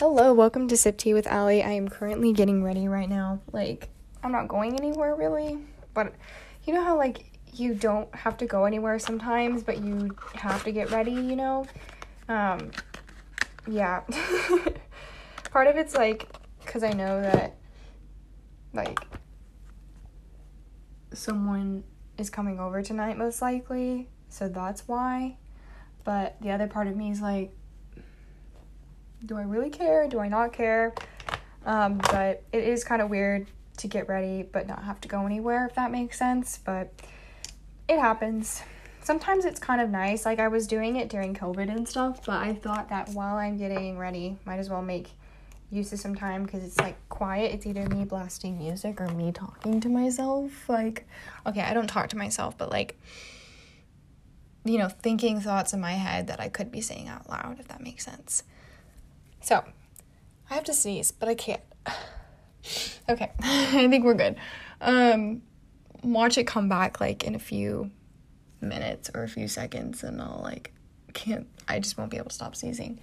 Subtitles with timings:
[0.00, 1.62] Hello, welcome to Sip Tea with Allie.
[1.62, 3.38] I am currently getting ready right now.
[3.52, 3.90] Like,
[4.22, 5.58] I'm not going anywhere really,
[5.92, 6.14] but
[6.64, 10.72] you know how, like, you don't have to go anywhere sometimes, but you have to
[10.72, 11.66] get ready, you know?
[12.30, 12.70] Um,
[13.68, 14.00] yeah.
[15.52, 16.26] Part of it's like,
[16.64, 17.56] because I know that,
[18.72, 18.98] like,
[21.12, 21.84] someone
[22.16, 25.36] is coming over tonight, most likely, so that's why.
[26.04, 27.52] But the other part of me is like,
[29.24, 30.08] do I really care?
[30.08, 30.94] Do I not care?
[31.66, 33.46] Um, but it is kind of weird
[33.78, 36.58] to get ready but not have to go anywhere, if that makes sense.
[36.64, 36.92] But
[37.88, 38.62] it happens.
[39.02, 40.24] Sometimes it's kind of nice.
[40.24, 43.56] Like I was doing it during COVID and stuff, but I thought that while I'm
[43.56, 45.08] getting ready, might as well make
[45.70, 47.54] use of some time because it's like quiet.
[47.54, 50.68] It's either me blasting music or me talking to myself.
[50.68, 51.06] Like,
[51.46, 52.98] okay, I don't talk to myself, but like,
[54.64, 57.68] you know, thinking thoughts in my head that I could be saying out loud, if
[57.68, 58.42] that makes sense.
[59.40, 59.64] So,
[60.50, 61.62] I have to sneeze, but I can't.
[63.08, 64.36] okay, I think we're good.
[64.80, 65.42] Um,
[66.02, 67.90] watch it come back like in a few
[68.60, 70.72] minutes or a few seconds, and I'll like
[71.12, 71.46] can't.
[71.68, 73.00] I just won't be able to stop sneezing.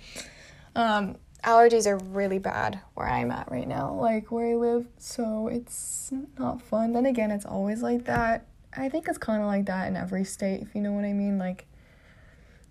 [0.76, 5.48] Um, allergies are really bad where I'm at right now, like where I live, so
[5.48, 6.94] it's not fun.
[6.94, 8.46] Then again, it's always like that.
[8.76, 11.14] I think it's kind of like that in every state, if you know what I
[11.14, 11.38] mean.
[11.38, 11.67] Like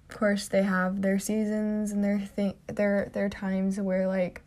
[0.09, 4.43] of course they have their seasons and their thing their their times where like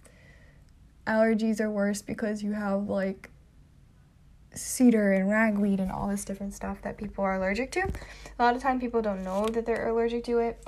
[1.05, 3.29] allergies are worse because you have like
[4.53, 7.81] cedar and ragweed and all this different stuff that people are allergic to.
[7.81, 10.67] A lot of time people don't know that they're allergic to it.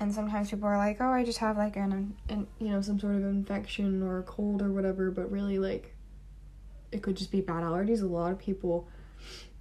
[0.00, 3.00] And sometimes people are like, "Oh, I just have like an, an you know, some
[3.00, 5.94] sort of infection or a cold or whatever," but really like
[6.92, 8.02] it could just be bad allergies.
[8.02, 8.88] A lot of people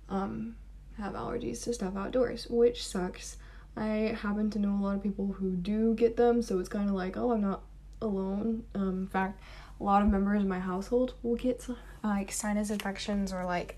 [0.09, 0.55] um
[0.97, 3.37] have allergies to stuff outdoors, which sucks.
[3.77, 6.89] I happen to know a lot of people who do get them, so it's kind
[6.89, 7.61] of like, oh, I'm not
[8.01, 8.63] alone.
[8.73, 9.39] Um, in fact,
[9.79, 11.65] a lot of members of my household will get
[12.03, 13.77] like sinus infections or like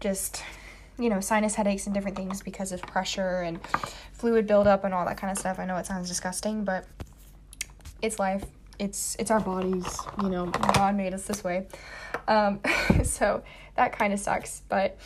[0.00, 0.42] just
[0.98, 3.60] you know sinus headaches and different things because of pressure and
[4.12, 5.58] fluid buildup and all that kind of stuff.
[5.58, 6.86] I know it sounds disgusting, but
[8.00, 8.44] it's life.
[8.78, 9.98] It's it's our bodies.
[10.20, 11.68] You know, God made us this way.
[12.26, 12.60] Um,
[13.04, 13.42] so
[13.76, 14.98] that kind of sucks, but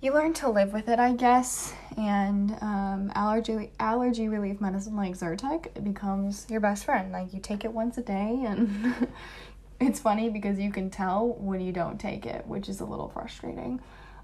[0.00, 1.74] you learn to live with it, I guess.
[1.96, 7.12] And um, allergy allergy relief medicine like Zyrtec becomes your best friend.
[7.12, 9.08] Like you take it once a day, and
[9.80, 13.08] it's funny because you can tell when you don't take it, which is a little
[13.08, 13.80] frustrating.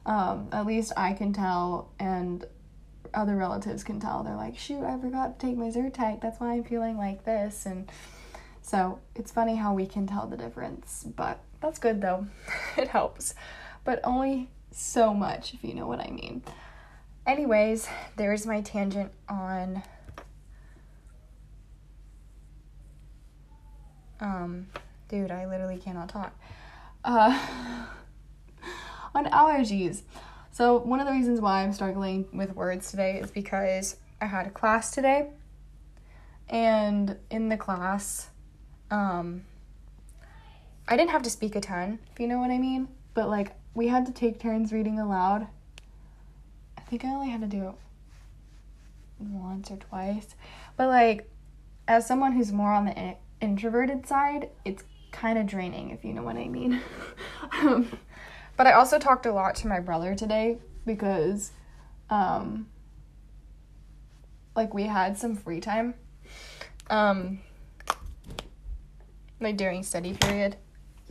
[0.06, 2.44] Um, at least I can tell, and
[3.12, 4.22] other relatives can tell.
[4.22, 6.22] They're like, "Shoot, I forgot to take my Zyrtec.
[6.22, 7.90] That's why I'm feeling like this." And
[8.62, 12.28] so it's funny how we can tell the difference, but that's good though.
[12.78, 13.34] it helps,
[13.84, 16.42] but only so much, if you know what I mean.
[17.26, 19.82] Anyways, there's my tangent on
[24.20, 24.66] um
[25.08, 26.38] dude, I literally cannot talk.
[27.04, 27.38] Uh
[29.14, 30.02] on allergies.
[30.52, 34.46] So, one of the reasons why I'm struggling with words today is because I had
[34.46, 35.30] a class today.
[36.48, 38.28] And in the class,
[38.90, 39.44] um
[40.86, 43.56] I didn't have to speak a ton, if you know what I mean, but like
[43.76, 45.46] we had to take turns reading aloud.
[46.78, 47.74] I think I only had to do it
[49.18, 50.34] once or twice.
[50.78, 51.30] But like
[51.86, 54.82] as someone who's more on the in- introverted side, it's
[55.12, 56.80] kind of draining if you know what I mean.
[57.52, 57.98] um,
[58.56, 61.52] but I also talked a lot to my brother today because
[62.08, 62.68] um
[64.54, 65.92] like we had some free time
[66.88, 67.40] um
[69.40, 70.56] like during study period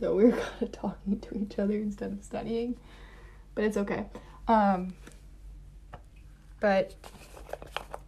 [0.00, 2.76] so we were kind of talking to each other instead of studying.
[3.54, 4.06] But it's okay.
[4.48, 4.94] Um,
[6.60, 6.94] but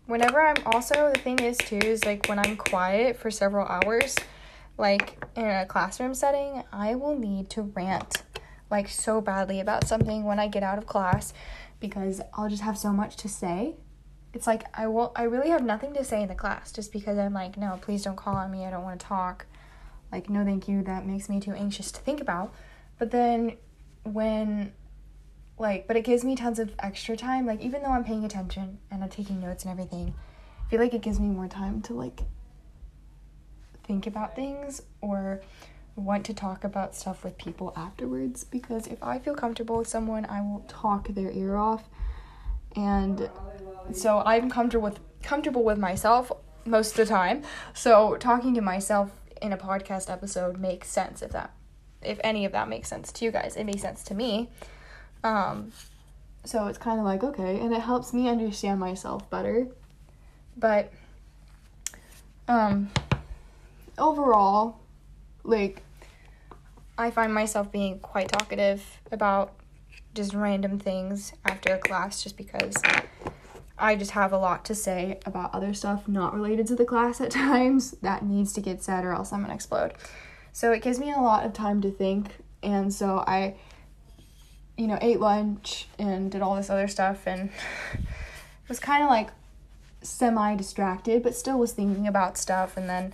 [0.06, 4.16] whenever I'm also, the thing is too, is like when I'm quiet for several hours,
[4.76, 8.22] like in a classroom setting, I will need to rant
[8.70, 11.32] like so badly about something when I get out of class
[11.81, 13.76] because I'll just have so much to say.
[14.34, 17.16] It's like I will I really have nothing to say in the class just because
[17.19, 18.66] I'm like, no, please don't call on me.
[18.66, 19.46] I don't want to talk
[20.12, 20.82] like no thank you.
[20.82, 22.55] That makes me too anxious to think about.
[22.99, 23.56] But then
[24.05, 24.72] when
[25.58, 27.46] like but it gives me tons of extra time.
[27.46, 30.14] Like even though i'm paying attention and i'm taking notes and everything
[30.64, 32.22] i feel like it gives me more time to like
[33.84, 35.40] think about things or
[35.96, 38.44] want to talk about stuff with people afterwards.
[38.44, 41.84] Because if i feel comfortable with someone i will talk their ear off.
[42.76, 43.28] And
[43.93, 46.31] so i'm comfortable with comfortable with myself
[46.64, 47.43] most of the time.
[47.75, 49.10] So talking to myself
[49.40, 51.52] in a podcast episode makes sense if that
[52.02, 53.56] if any of that makes sense to you guys.
[53.56, 54.50] It makes sense to me.
[55.25, 55.73] Um
[56.44, 59.69] so it's kind of like okay, and it helps me understand myself better.
[60.56, 60.93] But
[62.46, 62.90] um
[63.99, 64.79] overall,
[65.44, 65.82] like,
[66.96, 69.55] I find myself being quite talkative about
[70.14, 72.75] just random things after a class just because
[73.79, 77.21] I just have a lot to say about other stuff not related to the class
[77.21, 79.95] at times that needs to get said or else I'm gonna explode.
[80.53, 83.55] So it gives me a lot of time to think, and so I,
[84.77, 87.51] you know, ate lunch and did all this other stuff and
[88.69, 89.31] was kind of like
[90.03, 92.77] semi distracted, but still was thinking about stuff.
[92.77, 93.13] And then,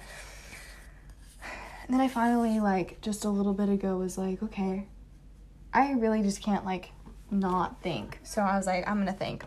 [1.86, 4.86] and then I finally, like, just a little bit ago, was like, okay,
[5.72, 6.90] I really just can't, like,
[7.30, 8.18] not think.
[8.22, 9.44] So I was like, I'm gonna think.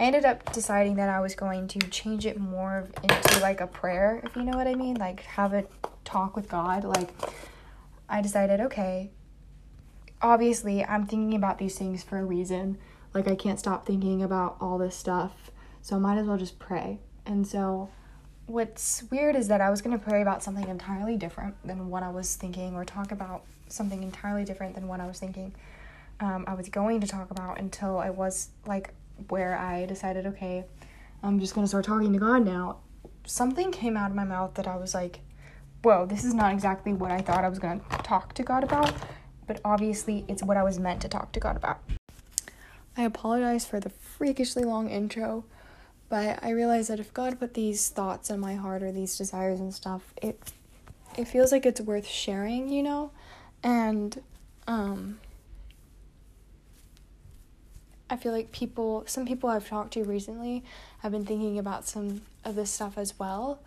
[0.00, 3.66] I ended up deciding that I was going to change it more into like a
[3.66, 5.64] prayer, if you know what I mean, like have a
[6.08, 6.84] talk with God.
[6.84, 7.10] Like,
[8.08, 9.10] I decided, okay,
[10.22, 12.78] obviously, I'm thinking about these things for a reason.
[13.14, 15.50] Like, I can't stop thinking about all this stuff,
[15.82, 17.00] so I might as well just pray.
[17.26, 17.90] And so,
[18.46, 22.02] what's weird is that I was going to pray about something entirely different than what
[22.02, 25.54] I was thinking, or talk about something entirely different than what I was thinking.
[26.20, 28.92] Um, I was going to talk about until I was like
[29.28, 30.64] where I decided, okay,
[31.22, 32.78] I'm just gonna start talking to God now.
[33.24, 35.20] Something came out of my mouth that I was like,
[35.82, 38.92] whoa, this is not exactly what I thought I was gonna talk to God about,
[39.46, 41.80] but obviously it's what I was meant to talk to God about.
[42.96, 45.44] I apologize for the freakishly long intro,
[46.08, 49.60] but I realized that if God put these thoughts in my heart or these desires
[49.60, 50.52] and stuff, it
[51.16, 53.10] it feels like it's worth sharing, you know?
[53.62, 54.20] And
[54.66, 55.20] um
[58.10, 60.64] I feel like people, some people I've talked to recently
[61.00, 63.60] have been thinking about some of this stuff as well.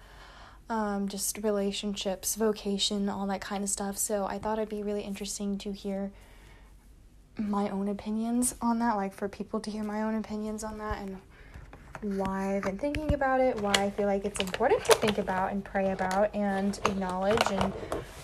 [0.70, 3.98] Um, just relationships, vocation, all that kind of stuff.
[3.98, 6.12] So I thought it'd be really interesting to hear
[7.38, 11.00] my own opinions on that, like for people to hear my own opinions on that
[11.02, 11.18] and
[12.18, 15.52] why I've been thinking about it, why I feel like it's important to think about
[15.52, 17.44] and pray about and acknowledge.
[17.52, 17.74] And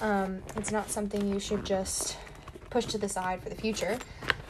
[0.02, 2.18] um, it's not something you should just
[2.70, 4.00] push to the side for the future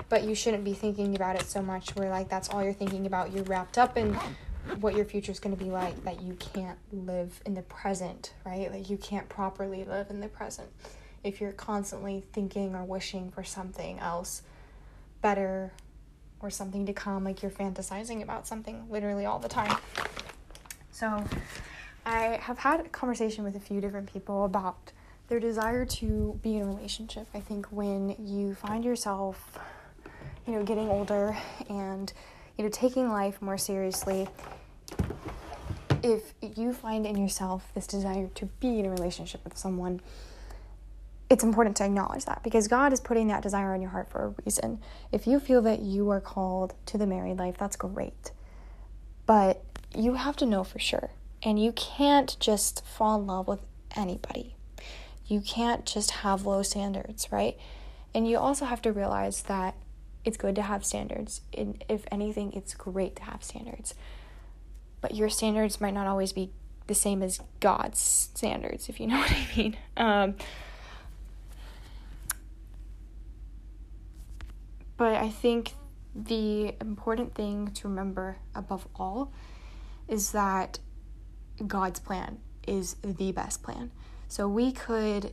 [0.10, 3.06] but you shouldn't be thinking about it so much where like that's all you're thinking
[3.06, 3.32] about.
[3.34, 4.18] You're wrapped up in
[4.80, 8.34] what your future is going to be like that you can't live in the present
[8.46, 8.72] right?
[8.72, 10.70] Like you can't properly live in the present.
[11.24, 14.44] If you're constantly thinking or wishing for something else
[15.22, 15.74] better
[16.40, 19.78] or something to come like you're fantasizing about something literally all the time.
[20.92, 21.24] So
[22.06, 24.94] i have had a conversation with a few different people about
[25.28, 27.28] their desire to be in a relationship.
[27.34, 29.60] I think when you find yourself
[30.48, 31.38] you know, getting older
[31.70, 32.12] and,
[32.58, 34.28] you know, taking life more seriously,
[36.02, 40.00] if you find in yourself this desire to be in a relationship with someone,
[41.30, 44.24] it's important to acknowledge that because God is putting that desire in your heart for
[44.24, 44.80] a reason.
[45.12, 48.32] If you feel that you are called to the married life, that's great.
[49.26, 49.62] But
[49.94, 51.12] you have to know for sure.
[51.44, 53.60] And you can't just fall in love with
[53.96, 54.56] anybody.
[55.26, 57.58] You can't just have low standards, right?
[58.14, 59.76] And you also have to realize that
[60.28, 61.40] it's good to have standards.
[61.58, 63.96] And if anything, it's great to have standards.
[65.00, 66.52] But your standards might not always be
[66.88, 69.78] the same as God's standards, if you know what I mean.
[69.96, 70.36] Um,
[74.98, 75.72] but I think
[76.14, 79.32] the important thing to remember above all
[80.10, 80.80] is that
[81.66, 83.92] God's plan is the best plan.
[84.28, 85.32] So we could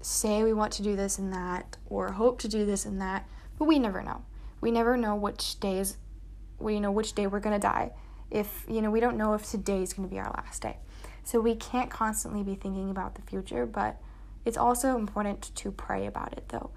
[0.00, 3.28] say we want to do this and that, or hope to do this and that,
[3.58, 4.22] but we never know
[4.60, 5.96] we never know which days
[6.58, 7.92] we know which day we're going to die.
[8.30, 10.78] If you know we don't know if today is going to be our last day.
[11.24, 14.00] So we can't constantly be thinking about the future but
[14.44, 16.70] it's also important to pray about it though.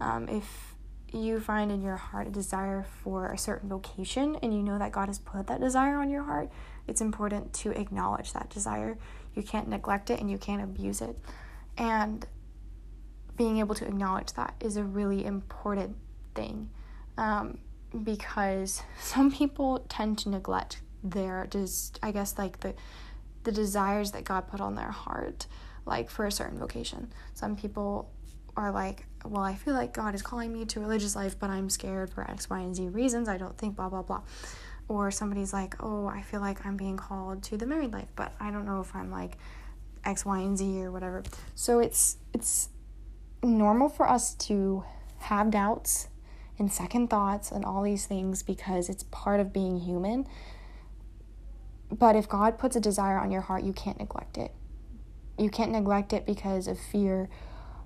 [0.00, 0.74] Um, if
[1.12, 4.92] you find in your heart a desire for a certain vocation and you know that
[4.92, 6.48] god has put that desire on your heart
[6.90, 8.98] it's important to acknowledge that desire.
[9.34, 11.16] You can't neglect it and you can't abuse it.
[11.78, 12.26] And
[13.36, 15.96] being able to acknowledge that is a really important
[16.34, 16.68] thing
[17.20, 17.58] um,
[18.02, 22.74] because some people tend to neglect their just I guess like the
[23.44, 25.46] the desires that God put on their heart
[25.86, 27.10] like for a certain vocation.
[27.32, 28.10] Some people
[28.56, 31.70] are like, well, I feel like God is calling me to religious life, but I'm
[31.70, 33.28] scared for X, Y, and Z reasons.
[33.28, 34.22] I don't think blah blah blah.
[34.88, 38.32] Or somebody's like, oh, I feel like I'm being called to the married life, but
[38.40, 39.38] I don't know if I'm like
[40.04, 41.22] X, Y, and Z or whatever.
[41.54, 42.68] So it's it's
[43.42, 44.84] normal for us to
[45.20, 46.08] have doubts
[46.60, 50.26] and second thoughts and all these things because it's part of being human.
[51.90, 54.52] But if God puts a desire on your heart, you can't neglect it.
[55.38, 57.28] You can't neglect it because of fear,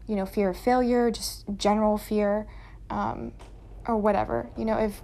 [0.07, 2.47] you know, fear of failure, just general fear,
[2.91, 3.33] um,
[3.87, 4.51] or whatever.
[4.59, 5.01] You know, if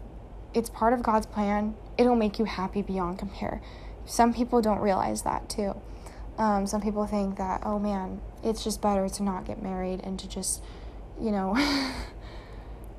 [0.53, 3.63] it's part of God's plan, it'll make you happy beyond compare.
[4.05, 5.81] Some people don't realize that too.
[6.39, 10.19] Um, some people think that, oh man, it's just better to not get married and
[10.19, 10.63] to just,
[11.21, 11.55] you know,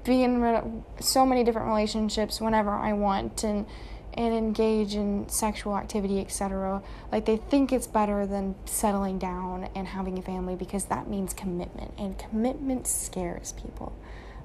[0.03, 3.65] be in so many different relationships whenever I want and
[4.13, 6.81] and engage in sexual activity, etc.
[7.11, 11.33] Like they think it's better than settling down and having a family because that means
[11.33, 13.93] commitment and commitment scares people.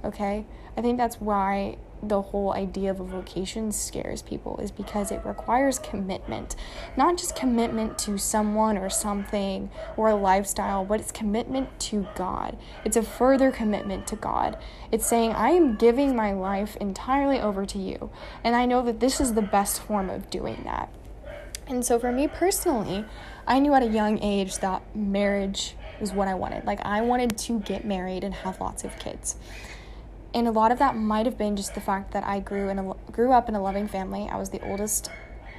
[0.04, 0.46] Okay?
[0.76, 5.24] I think that's why the whole idea of a vocation scares people is because it
[5.24, 6.54] requires commitment.
[6.96, 12.56] Not just commitment to someone or something or a lifestyle, but it's commitment to God.
[12.84, 14.58] It's a further commitment to God.
[14.92, 18.10] It's saying, I am giving my life entirely over to you.
[18.44, 20.90] And I know that this is the best form of doing that.
[21.66, 23.04] And so for me personally,
[23.46, 26.64] I knew at a young age that marriage was what I wanted.
[26.64, 29.36] Like, I wanted to get married and have lots of kids
[30.34, 32.78] and a lot of that might have been just the fact that I grew in
[32.78, 34.28] a, grew up in a loving family.
[34.30, 35.10] I was the oldest,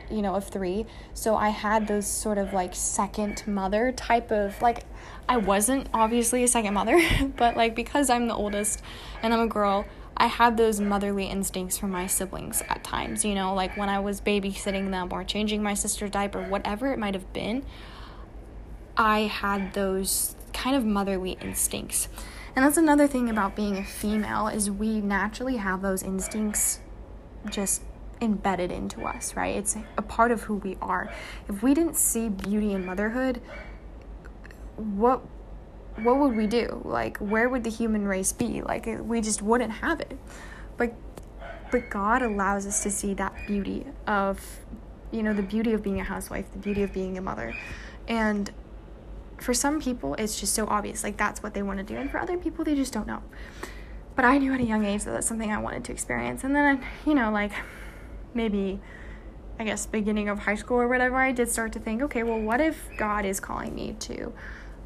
[0.10, 4.62] you know, of three, so I had those sort of like second mother type of
[4.62, 4.84] like.
[5.30, 6.98] I wasn't obviously a second mother,
[7.36, 8.82] but like because I'm the oldest
[9.22, 9.86] and I'm a girl,
[10.20, 14.00] I had those motherly instincts for my siblings at times, you know, like when I
[14.00, 17.64] was babysitting them or changing my sister's diaper, whatever it might have been,
[18.98, 22.10] I had those kind of motherly instincts.
[22.58, 26.80] And that's another thing about being a female is we naturally have those instincts
[27.52, 27.84] just
[28.20, 29.56] embedded into us, right?
[29.56, 31.14] It's a part of who we are.
[31.48, 33.44] If we didn't see beauty in motherhood,
[34.76, 35.22] what
[35.98, 36.82] what would we do?
[36.84, 38.64] Like where would the human race be?
[38.64, 40.18] Like we just wouldn't have it.
[40.78, 40.96] But
[41.70, 44.44] but God allows us to see that beauty of
[45.12, 47.56] you know, the beauty of being a housewife, the beauty of being a mother.
[48.08, 48.52] And
[49.38, 52.10] for some people, it's just so obvious, like that's what they want to do, and
[52.10, 53.22] for other people, they just don't know.
[54.16, 56.56] But I knew at a young age that that's something I wanted to experience, and
[56.56, 57.52] then, you know, like
[58.34, 58.80] maybe,
[59.60, 62.40] I guess, beginning of high school or whatever, I did start to think, okay, well,
[62.40, 64.34] what if God is calling me to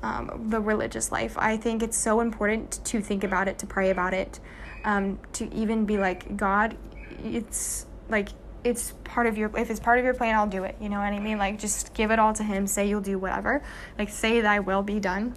[0.04, 1.38] um, the religious life?
[1.38, 4.40] I think it's so important to think about it, to pray about it,
[4.84, 6.78] um, to even be like, God,
[7.24, 8.30] it's like
[8.64, 10.76] it's part of your if it's part of your plan i'll do it.
[10.80, 11.38] You know what i mean?
[11.38, 13.64] Like just give it all to him say you'll do whatever.
[13.98, 15.36] Like say thy will be done.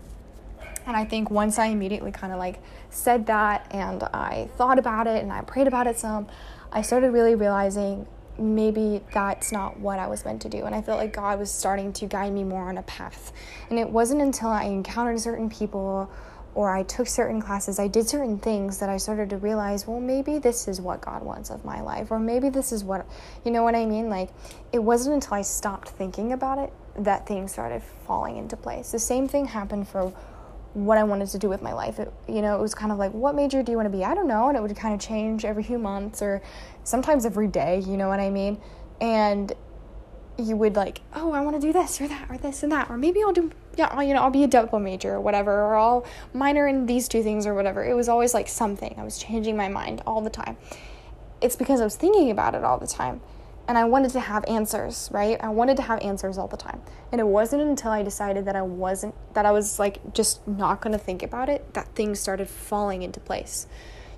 [0.87, 5.07] And i think once i immediately kind of like said that and i thought about
[5.07, 6.29] it and i prayed about it some
[6.71, 8.07] i started really realizing
[8.39, 10.65] maybe that's not what i was meant to do.
[10.65, 13.33] And i felt like god was starting to guide me more on a path.
[13.71, 16.11] And it wasn't until i encountered certain people
[16.55, 20.01] or I took certain classes, I did certain things that I started to realize, well,
[20.01, 23.07] maybe this is what God wants of my life, or maybe this is what,
[23.45, 24.09] you know what I mean?
[24.09, 24.31] Like,
[24.73, 28.93] it wasn't until I stopped thinking about it that things started falling into place.
[28.93, 30.13] The same thing happened for
[30.75, 31.99] what I wanted to do with my life.
[31.99, 34.05] It, you know, it was kind of like, what major do you want to be?
[34.05, 34.49] I don't know.
[34.49, 36.43] And it would kind of change every few months or
[36.83, 38.61] sometimes every day, you know what I mean?
[39.01, 39.53] And
[40.37, 42.91] you would like, oh, I want to do this or that or this and that,
[42.91, 45.77] or maybe I'll do, yeah, you know, I'll be a double major or whatever, or
[45.77, 47.85] I'll minor in these two things or whatever.
[47.85, 48.95] It was always like something.
[48.99, 50.57] I was changing my mind all the time.
[51.41, 53.21] It's because I was thinking about it all the time.
[53.67, 55.39] And I wanted to have answers, right?
[55.43, 56.83] I wanted to have answers all the time.
[57.13, 60.83] And it wasn't until I decided that I wasn't, that I was like just not
[60.83, 63.67] to think about it, that things started falling into place.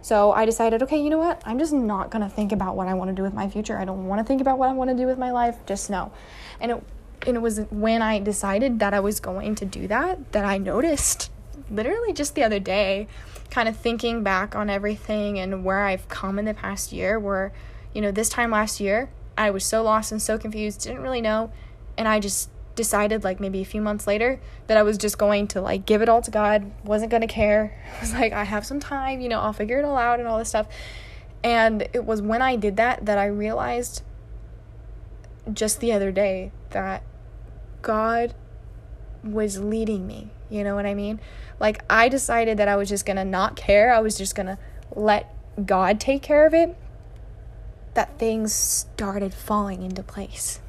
[0.02, 1.42] So I decided, okay, you know what?
[1.44, 3.76] I'm just not to think about what I want to do with my future.
[3.78, 5.56] I don't want to think about what I want to do with my life.
[5.66, 6.12] Just know.
[6.60, 6.82] And it
[7.26, 10.58] and it was when I decided that I was going to do that that I
[10.58, 11.30] noticed
[11.70, 13.08] literally just the other day
[13.50, 17.52] kind of thinking back on everything and where I've come in the past year where
[17.94, 21.20] you know this time last year I was so lost and so confused didn't really
[21.20, 21.52] know
[21.96, 25.48] and I just decided like maybe a few months later that I was just going
[25.48, 27.82] to like give it all to God, wasn't going to care.
[27.96, 30.28] I was like I have some time, you know, I'll figure it all out and
[30.28, 30.68] all this stuff.
[31.42, 34.02] And it was when I did that that I realized
[35.52, 37.02] just the other day that
[37.80, 38.34] God
[39.24, 40.30] was leading me.
[40.50, 41.20] You know what I mean?
[41.58, 43.92] Like I decided that I was just going to not care.
[43.92, 44.58] I was just going to
[44.94, 46.76] let God take care of it.
[47.94, 50.60] That things started falling into place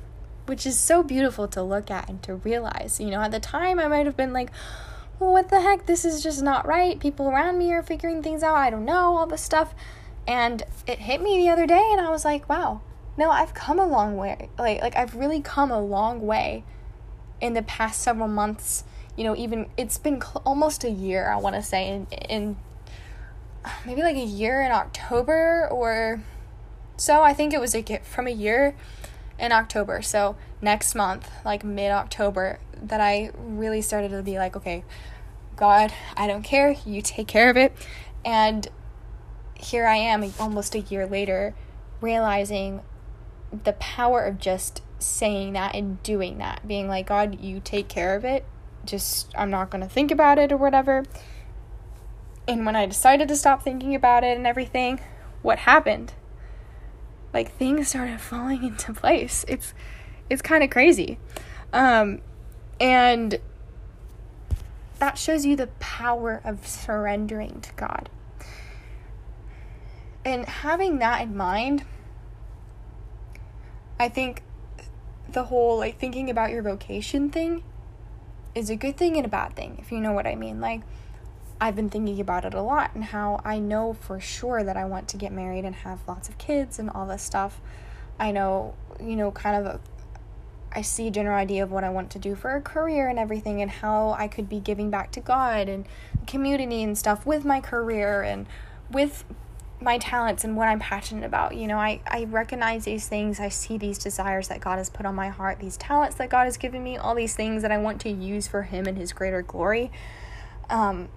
[0.48, 3.02] which is so beautiful to look at and to realize.
[3.02, 4.50] You know, at the time I might have been like,
[5.20, 5.86] well, what the heck?
[5.86, 6.98] This is just not right.
[7.00, 8.56] People around me are figuring things out.
[8.56, 9.76] I don't know, all this stuff.
[10.26, 12.82] And it hit me the other day and I was like, wow,
[13.18, 14.50] no, I've come a long way.
[14.58, 16.64] Like like I've really come a long way
[17.42, 18.84] in the past several months.
[19.16, 22.58] You know, even it's been cl- almost a year, I want to say in in
[23.86, 26.22] maybe like a year in October or
[26.96, 27.22] so.
[27.24, 28.76] I think it was a gift from a year
[29.40, 30.02] in October.
[30.02, 34.84] So next month, like mid October, that I really started to be like, okay,
[35.56, 36.76] God, I don't care.
[36.86, 37.74] You take care of it.
[38.24, 38.68] And
[39.56, 41.56] here I am almost a year later
[42.00, 42.82] realizing
[43.64, 48.16] the power of just saying that and doing that, being like, God, you take care
[48.16, 48.46] of it.
[48.86, 51.04] Just, I'm not going to think about it or whatever.
[52.48, 55.00] And when I decided to stop thinking about it and everything,
[55.42, 56.14] what happened?
[57.34, 59.44] Like things started falling into place.
[59.48, 59.74] It's
[60.30, 61.20] it's kind of crazy.
[61.74, 62.22] Um
[62.80, 63.40] and
[65.00, 68.10] that shows you the power of surrendering to God.
[70.26, 71.86] And having that in mind,
[74.00, 74.44] I think
[75.30, 77.63] the whole like thinking about your vocation thing
[78.56, 80.60] is a good thing and a bad thing, if you know what I mean.
[80.60, 80.82] Like,
[81.60, 84.86] I've been thinking about it a lot and how I know for sure that I
[84.86, 87.60] want to get married and have lots of kids and all this stuff.
[88.20, 89.80] I know, you know, kind of a,
[90.72, 93.18] I see a general idea of what I want to do for a career and
[93.18, 95.86] everything and how I could be giving back to God and
[96.27, 98.46] community and stuff with my career and
[98.92, 99.24] with
[99.80, 101.56] my talents and what I'm passionate about.
[101.56, 103.40] You know, I, I recognize these things.
[103.40, 106.46] I see these desires that God has put on my heart, these talents that God
[106.46, 109.14] has given me, all these things that I want to use for Him and His
[109.14, 109.92] greater glory.
[110.70, 111.10] Um,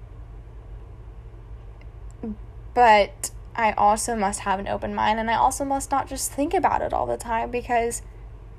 [2.75, 6.55] but I also must have an open mind and I also must not just think
[6.55, 8.03] about it all the time because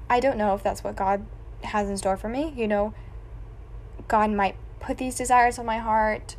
[0.09, 1.25] I don't know if that's what God
[1.63, 2.53] has in store for me.
[2.55, 2.93] You know,
[4.07, 6.35] God might put these desires on my heart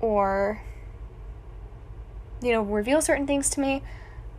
[0.00, 0.62] or
[2.40, 3.82] you know, reveal certain things to me,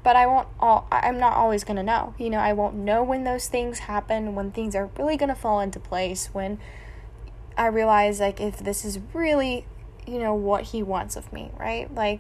[0.03, 2.15] but I won't all I'm not always going to know.
[2.17, 5.36] You know, I won't know when those things happen, when things are really going to
[5.36, 6.60] fall into place, when
[7.58, 9.65] I realize like if this is really
[10.08, 11.93] you know, what he wants of me, right?
[11.93, 12.20] Like,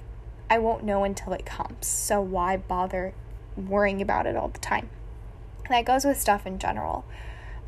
[0.49, 1.87] I won't know until it comes.
[1.87, 3.13] So why bother
[3.55, 4.89] worrying about it all the time?
[5.65, 7.05] And that goes with stuff in general.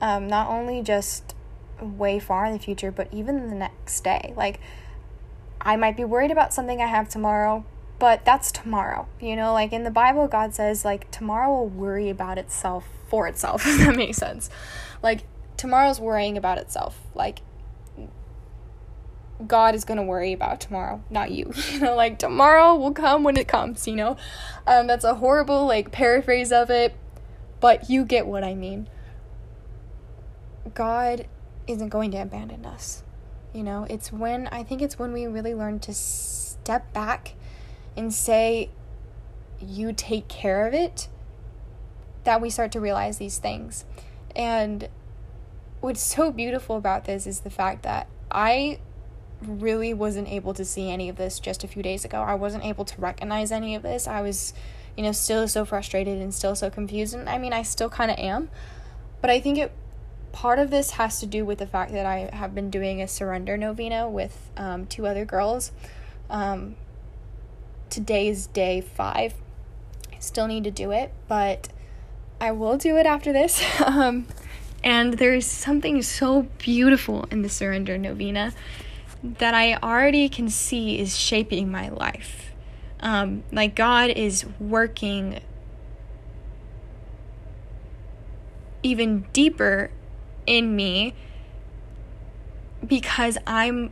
[0.02, 1.36] Um, not only just
[1.82, 4.34] way far in the future, but even the next day.
[4.36, 4.60] Like,
[5.62, 7.66] I might be worried about something I have tomorrow,
[8.04, 9.08] but that's tomorrow.
[9.22, 13.30] You know, like in the Bible, God says, like, tomorrow will worry about itself for
[13.30, 14.50] itself, if that makes sense.
[15.02, 15.22] Like,
[15.56, 17.00] tomorrow's worrying about itself.
[17.16, 17.40] Like,
[19.48, 21.54] God is going to worry about tomorrow, not you.
[21.72, 24.18] You know, like tomorrow will come when it comes, you know?
[24.68, 26.94] Um, that's a horrible, like, paraphrase of it,
[27.62, 28.90] but you get what I mean.
[30.74, 31.26] God
[31.68, 33.02] isn't going to abandon us.
[33.54, 37.36] You know, it's when, I think it's when we really learn to step back
[37.96, 38.70] and say,
[39.60, 41.08] you take care of it,
[42.24, 43.86] that we start to realize these things.
[44.36, 44.90] And
[45.82, 48.80] what's so beautiful about this is the fact that I
[49.42, 52.22] really wasn't able to see any of this just a few days ago.
[52.22, 54.08] I wasn't able to recognize any of this.
[54.08, 54.54] I was,
[54.96, 57.14] you know, still so frustrated and still so confused.
[57.14, 58.50] And I mean, I still kind of am.
[59.22, 59.72] But I think it
[60.32, 63.08] part of this has to do with the fact that I have been doing a
[63.08, 65.72] surrender novena with um, two other girls.
[66.30, 66.76] Um,
[67.94, 69.36] today's day five.
[70.12, 71.70] I still need to do it, but
[72.42, 73.64] I will do it after this.
[73.86, 74.28] um,
[74.84, 78.52] and there's something so beautiful in the surrender novena
[79.24, 82.52] that I already can see is shaping my life.
[83.00, 85.40] Um, like God is working
[88.82, 89.92] even deeper
[90.48, 91.14] in me
[92.86, 93.92] because I'm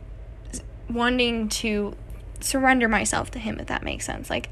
[0.90, 1.94] wanting to
[2.44, 4.30] surrender myself to Him, if that makes sense.
[4.30, 4.50] Like,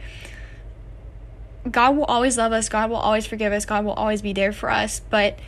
[1.71, 4.53] God will always love us, God will always forgive us, God will always be there
[4.53, 5.39] for us, but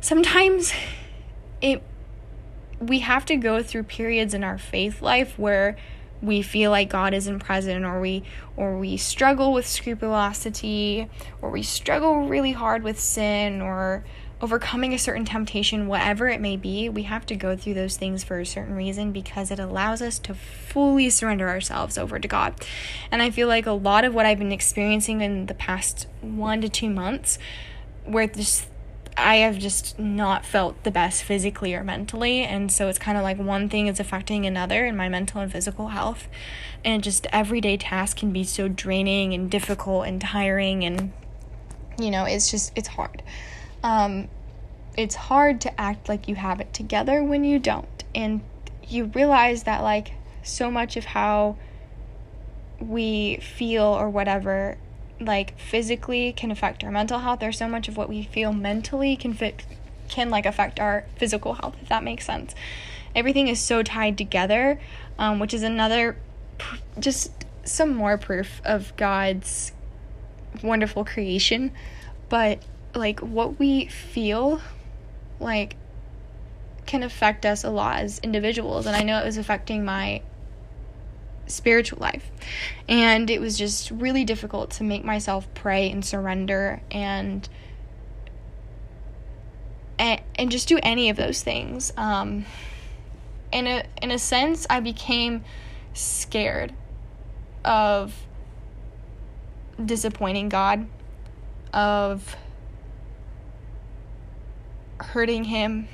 [0.00, 0.72] sometimes
[1.60, 1.82] it
[2.78, 5.76] we have to go through periods in our faith life where
[6.20, 8.22] we feel like God isn't present or we
[8.56, 11.08] or we struggle with scrupulosity
[11.40, 14.04] or we struggle really hard with sin or
[14.40, 18.22] overcoming a certain temptation whatever it may be we have to go through those things
[18.22, 22.54] for a certain reason because it allows us to fully surrender ourselves over to God
[23.10, 26.60] and i feel like a lot of what i've been experiencing in the past 1
[26.60, 27.38] to 2 months
[28.04, 28.66] where this
[29.16, 32.42] I have just not felt the best physically or mentally.
[32.42, 35.50] And so it's kind of like one thing is affecting another in my mental and
[35.50, 36.28] physical health.
[36.84, 40.84] And just everyday tasks can be so draining and difficult and tiring.
[40.84, 41.12] And,
[41.98, 43.22] you know, it's just, it's hard.
[43.86, 44.26] Um,
[44.96, 48.02] it's hard to act like you have it together when you don't.
[48.16, 48.40] And
[48.88, 51.56] you realize that, like, so much of how
[52.80, 54.76] we feel or whatever
[55.18, 59.16] like physically can affect our mental health There's so much of what we feel mentally
[59.16, 59.64] can fit
[60.08, 62.54] can like affect our physical health if that makes sense
[63.14, 64.78] everything is so tied together
[65.18, 66.18] um, which is another
[66.58, 69.72] pr- just some more proof of god's
[70.62, 71.72] wonderful creation
[72.28, 72.62] but
[72.96, 74.60] like what we feel
[75.40, 75.76] like
[76.86, 80.22] can affect us a lot as individuals and i know it was affecting my
[81.46, 82.30] spiritual life.
[82.88, 87.48] And it was just really difficult to make myself pray and surrender and
[89.98, 91.92] and, and just do any of those things.
[91.96, 92.44] Um,
[93.50, 95.44] in a in a sense, I became
[95.94, 96.74] scared
[97.64, 98.14] of
[99.82, 100.86] disappointing God,
[101.72, 102.36] of
[105.00, 105.88] hurting Him.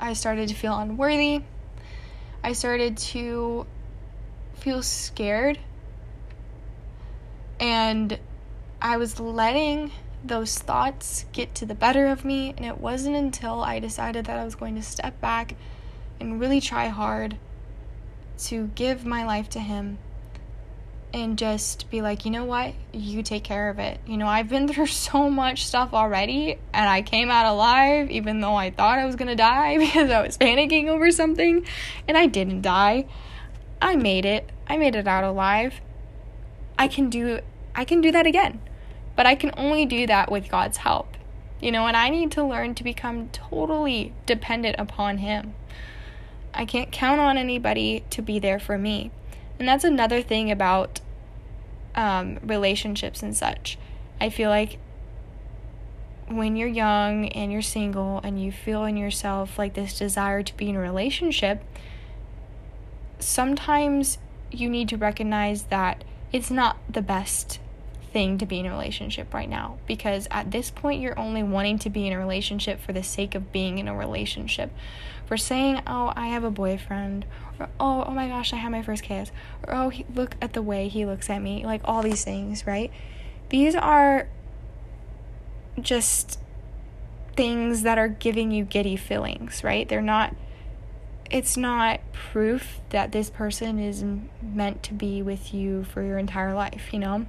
[0.00, 1.42] I started to feel unworthy.
[2.42, 3.66] I started to
[4.54, 5.58] feel scared.
[7.60, 8.18] And
[8.80, 9.92] I was letting
[10.24, 12.54] those thoughts get to the better of me.
[12.56, 15.54] And it wasn't until I decided that I was going to step back
[16.18, 17.36] and really try hard
[18.38, 19.98] to give my life to Him
[21.12, 22.74] and just be like, you know what?
[22.92, 24.00] You take care of it.
[24.06, 28.40] You know, I've been through so much stuff already and I came out alive even
[28.40, 31.66] though I thought I was going to die because I was panicking over something
[32.08, 33.06] and I didn't die.
[33.80, 34.50] I made it.
[34.66, 35.80] I made it out alive.
[36.78, 37.40] I can do
[37.74, 38.60] I can do that again.
[39.16, 41.16] But I can only do that with God's help.
[41.60, 45.54] You know, and I need to learn to become totally dependent upon him.
[46.54, 49.10] I can't count on anybody to be there for me.
[49.58, 51.00] And that's another thing about
[51.94, 53.78] um, relationships and such.
[54.20, 54.78] I feel like
[56.28, 60.56] when you're young and you're single and you feel in yourself like this desire to
[60.56, 61.62] be in a relationship,
[63.18, 64.18] sometimes
[64.50, 67.58] you need to recognize that it's not the best
[68.12, 71.78] thing to be in a relationship right now because at this point you're only wanting
[71.80, 74.70] to be in a relationship for the sake of being in a relationship.
[75.26, 77.24] For saying, "Oh, I have a boyfriend,"
[77.58, 79.30] or "Oh, oh my gosh, I had my first kiss,"
[79.66, 82.66] or "Oh, he, look at the way he looks at me," like all these things,
[82.66, 82.90] right?
[83.48, 84.28] These are
[85.80, 86.38] just
[87.34, 89.88] things that are giving you giddy feelings, right?
[89.88, 90.34] They're not
[91.30, 94.04] it's not proof that this person is
[94.42, 97.24] meant to be with you for your entire life, you know?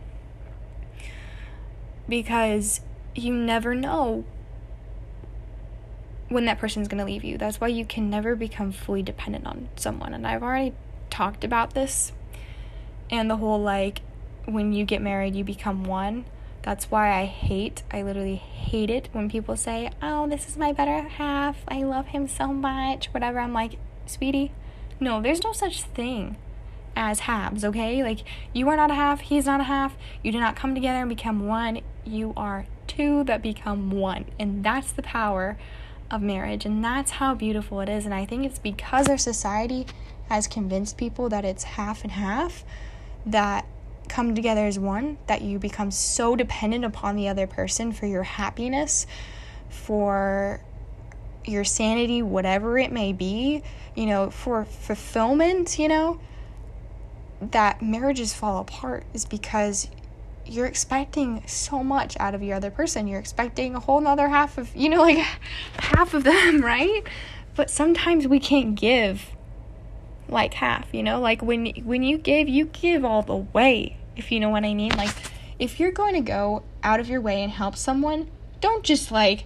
[2.07, 2.81] Because
[3.15, 4.25] you never know
[6.29, 7.37] when that person's going to leave you.
[7.37, 10.13] That's why you can never become fully dependent on someone.
[10.13, 10.73] And I've already
[11.09, 12.11] talked about this
[13.09, 14.01] and the whole like
[14.45, 16.25] when you get married, you become one.
[16.63, 20.71] That's why I hate, I literally hate it when people say, Oh, this is my
[20.71, 21.57] better half.
[21.67, 23.07] I love him so much.
[23.13, 23.39] Whatever.
[23.39, 24.51] I'm like, Sweetie,
[24.99, 26.37] no, there's no such thing
[26.95, 28.03] as halves, okay?
[28.03, 28.19] Like,
[28.53, 29.95] you are not a half, he's not a half.
[30.23, 31.81] You do not come together and become one.
[32.05, 34.25] You are two that become one.
[34.39, 35.57] And that's the power
[36.11, 36.65] of marriage.
[36.65, 38.05] And that's how beautiful it is.
[38.05, 39.87] And I think it's because our society
[40.29, 42.63] has convinced people that it's half and half
[43.25, 43.65] that
[44.09, 48.23] come together as one, that you become so dependent upon the other person for your
[48.23, 49.07] happiness,
[49.69, 50.61] for
[51.45, 53.63] your sanity, whatever it may be,
[53.95, 56.19] you know, for fulfillment, you know
[57.51, 59.89] that marriages fall apart is because
[60.45, 63.08] you're expecting so much out of your other person.
[63.08, 65.17] You're expecting a whole nother half of, you know, like
[65.79, 67.03] half of them, right?
[67.56, 69.29] But sometimes we can't give
[70.27, 71.19] like half, you know?
[71.19, 74.73] Like when when you give, you give all the way, if you know what I
[74.73, 74.91] mean.
[74.95, 75.15] Like
[75.60, 78.29] if you're going to go out of your way and help someone,
[78.60, 79.45] don't just like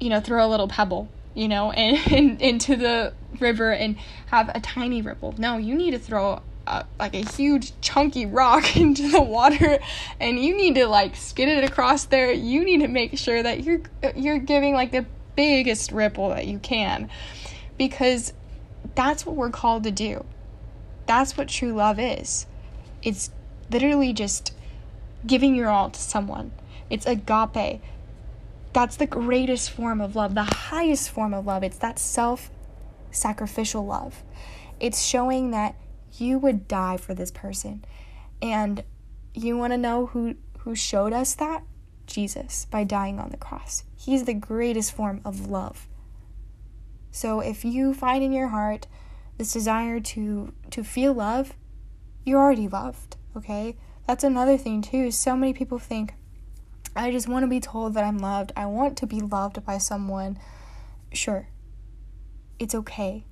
[0.00, 3.96] you know, throw a little pebble, you know, and, and into the river and
[4.26, 5.34] have a tiny ripple.
[5.38, 9.78] No, you need to throw a, like a huge chunky rock into the water
[10.20, 12.32] and you need to like skid it across there.
[12.32, 13.82] You need to make sure that you're
[14.14, 17.10] you're giving like the biggest ripple that you can
[17.76, 18.32] because
[18.94, 20.24] that's what we're called to do.
[21.06, 22.46] That's what true love is.
[23.02, 23.30] It's
[23.70, 24.54] literally just
[25.26, 26.52] giving your all to someone.
[26.90, 27.80] It's agape.
[28.72, 31.62] That's the greatest form of love, the highest form of love.
[31.62, 32.50] It's that self
[33.10, 34.22] sacrificial love.
[34.80, 35.74] It's showing that
[36.20, 37.84] you would die for this person.
[38.40, 38.84] And
[39.34, 41.62] you want to know who who showed us that?
[42.06, 43.84] Jesus by dying on the cross.
[43.96, 45.88] He's the greatest form of love.
[47.10, 48.86] So if you find in your heart
[49.38, 51.54] this desire to to feel love,
[52.24, 53.76] you're already loved, okay?
[54.06, 55.10] That's another thing too.
[55.10, 56.14] So many people think
[56.96, 58.52] I just want to be told that I'm loved.
[58.56, 60.38] I want to be loved by someone.
[61.12, 61.48] Sure
[62.58, 63.24] it's okay.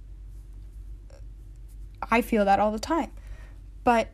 [2.10, 3.10] I feel that all the time.
[3.84, 4.08] But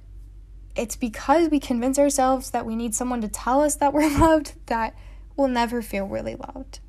[0.77, 4.55] it's because we convince ourselves that we need someone to tell us that we're loved
[4.67, 4.95] that
[5.37, 6.81] we'll never feel really loved.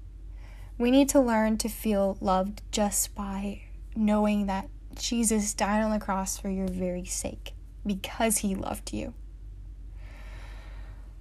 [0.78, 3.64] We need to learn to feel loved just by
[3.96, 7.54] knowing that Jesus died on the cross for your very sake
[7.86, 9.14] because he loved you.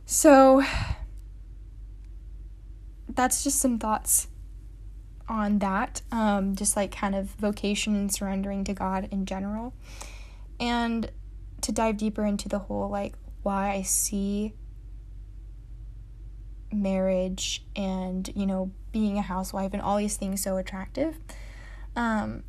[0.06, 0.62] So,
[3.08, 4.28] that's just some thoughts
[5.28, 9.74] on that, um, just like kind of vocation and surrendering to God in general.
[10.58, 11.10] And
[11.60, 14.54] to dive deeper into the whole like why I see
[16.72, 21.16] marriage and, you know, being a housewife and all these things so attractive.
[21.96, 22.44] Um,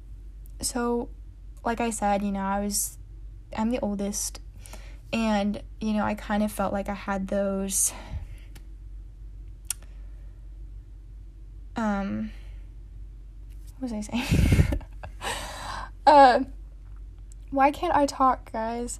[0.62, 1.10] so,
[1.64, 2.98] like I said, you know, I was,
[3.56, 4.42] I'm the oldest,
[5.12, 7.94] and, you know, I kind of felt like I had those,
[11.76, 12.32] um,
[13.82, 14.26] was I saying?
[16.08, 16.40] uh,
[17.52, 19.00] why can't I talk, guys?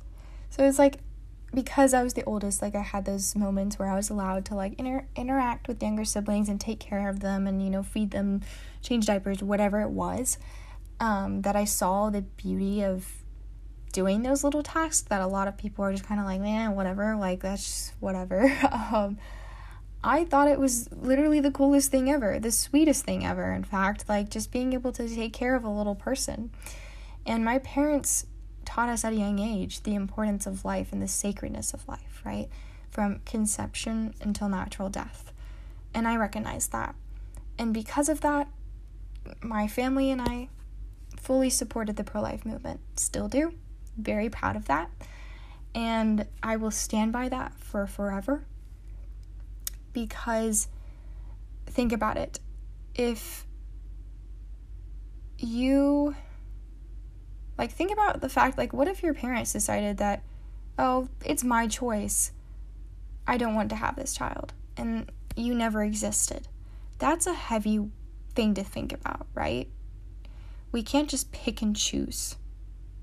[0.50, 1.00] So it's like
[1.54, 4.56] because I was the oldest, like I had those moments where I was allowed to
[4.56, 8.12] like inter- interact with younger siblings and take care of them and you know feed
[8.12, 8.42] them,
[8.82, 10.38] change diapers, whatever it was.
[11.00, 13.08] Um, that I saw the beauty of
[13.94, 16.76] doing those little tasks that a lot of people are just kind of like, man,
[16.76, 18.52] whatever, like that's just whatever.
[18.94, 19.18] um,
[20.04, 23.52] I thought it was literally the coolest thing ever, the sweetest thing ever.
[23.52, 26.52] In fact, like just being able to take care of a little person.
[27.26, 28.26] And my parents
[28.64, 32.22] taught us at a young age the importance of life and the sacredness of life,
[32.24, 32.48] right?
[32.90, 35.34] From conception until natural death.
[35.94, 36.96] And I recognize that.
[37.58, 38.48] And because of that,
[39.42, 40.48] my family and I
[41.18, 42.80] fully supported the pro life movement.
[42.96, 43.54] Still do.
[43.98, 44.90] Very proud of that.
[45.76, 48.46] And I will stand by that for forever.
[50.08, 50.68] Because
[51.68, 52.40] think about it.
[52.96, 53.46] If
[55.38, 56.16] you
[57.60, 60.24] like, think about the fact, like, what if your parents decided that,
[60.78, 62.32] oh, it's my choice.
[63.28, 64.54] I don't want to have this child.
[64.78, 66.48] And you never existed.
[67.00, 67.90] That's a heavy
[68.34, 69.68] thing to think about, right?
[70.72, 72.38] We can't just pick and choose.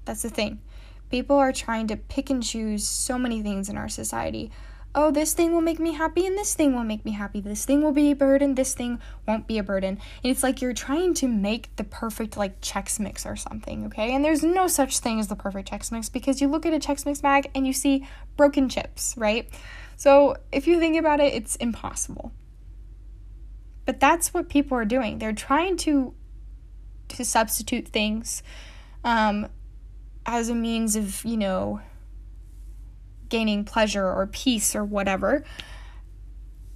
[0.07, 0.63] That's the thing.
[1.11, 4.51] People are trying to pick and choose so many things in our society
[4.97, 7.39] oh, this thing will make me happy and this thing will make me happy.
[7.41, 10.01] This thing will be a burden, this thing won't be a burden.
[10.25, 14.15] And it's like you're trying to make the perfect like Chex Mix or something, okay?
[14.15, 16.79] And there's no such thing as the perfect Chex Mix because you look at a
[16.79, 19.49] Chex Mix bag and you see broken chips, right?
[19.97, 22.33] So if you think about it, it's impossible.
[23.85, 25.19] But that's what people are doing.
[25.19, 26.15] They're trying to
[27.09, 28.43] to substitute things
[29.05, 29.47] um,
[30.25, 31.81] as a means of, you know,
[33.29, 35.45] gaining pleasure or peace or whatever,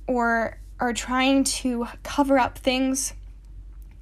[0.07, 3.13] or are trying to cover up things,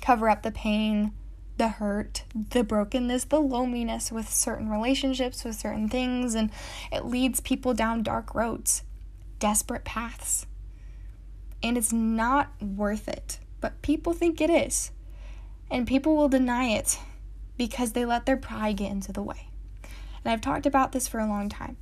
[0.00, 1.12] cover up the pain,
[1.58, 6.50] the hurt, the brokenness, the loneliness with certain relationships, with certain things, and
[6.92, 8.84] it leads people down dark roads,
[9.38, 10.46] desperate paths.
[11.62, 14.92] And it's not worth it, but people think it is.
[15.70, 16.98] And people will deny it
[17.58, 19.48] because they let their pride get into the way.
[20.24, 21.76] And I've talked about this for a long time.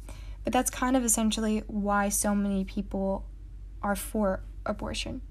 [0.47, 3.27] But that's kind of essentially why so many people
[3.83, 5.23] are for abortion.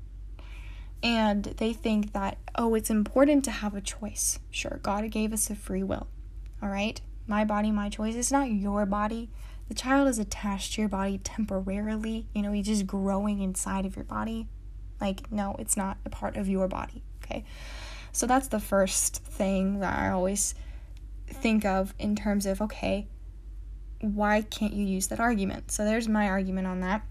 [1.01, 4.39] And they think that, oh, it's important to have a choice.
[4.51, 6.07] Sure, God gave us a free will.
[6.61, 6.99] All right?
[7.27, 8.15] My body, my choice.
[8.15, 9.29] It's not your body.
[9.69, 12.27] The child is attached to your body temporarily.
[12.33, 14.49] You know, he's just growing inside of your body.
[14.99, 17.05] Like, no, it's not a part of your body.
[17.23, 17.45] Okay?
[18.11, 20.55] So that's the first thing that I always
[21.25, 23.07] think of in terms of, okay,
[24.13, 25.71] why can't you use that argument?
[25.71, 27.01] So there's my argument on that.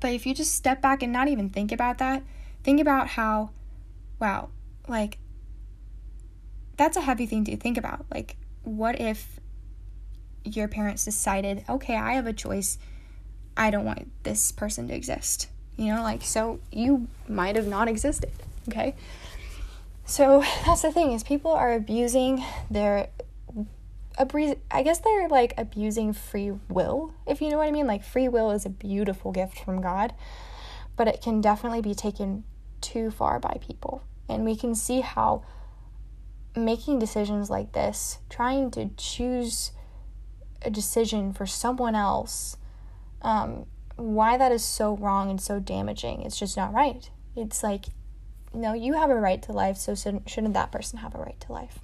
[0.00, 2.22] But if you just step back and not even think about that,
[2.62, 3.50] think about how,
[4.20, 4.50] wow,
[4.86, 5.18] like,
[6.76, 8.06] that's a heavy thing to think about.
[8.10, 9.40] Like, what if
[10.44, 12.78] your parents decided, okay, I have a choice.
[13.56, 15.48] I don't want this person to exist.
[15.76, 18.30] You know, like, so you might have not existed,
[18.68, 18.94] okay?
[20.04, 23.08] So that's the thing is people are abusing their
[24.16, 27.86] abuse I guess they're like abusing free will, if you know what I mean.
[27.86, 30.14] Like free will is a beautiful gift from God,
[30.96, 32.44] but it can definitely be taken
[32.80, 34.02] too far by people.
[34.28, 35.44] And we can see how
[36.56, 39.72] making decisions like this, trying to choose
[40.62, 42.56] a decision for someone else,
[43.22, 46.22] um, why that is so wrong and so damaging.
[46.22, 47.10] It's just not right.
[47.36, 47.86] It's like,
[48.52, 51.52] no, you have a right to life, so shouldn't that person have a right to
[51.52, 51.80] life?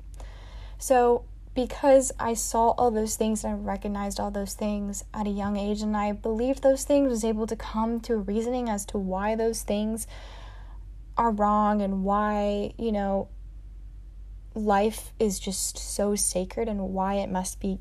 [0.78, 5.30] So because I saw all those things and I recognized all those things at a
[5.30, 8.84] young age and I believed those things, was able to come to a reasoning as
[8.86, 10.06] to why those things
[11.16, 13.28] are wrong and why, you know,
[14.54, 17.78] life is just so sacred and why it must be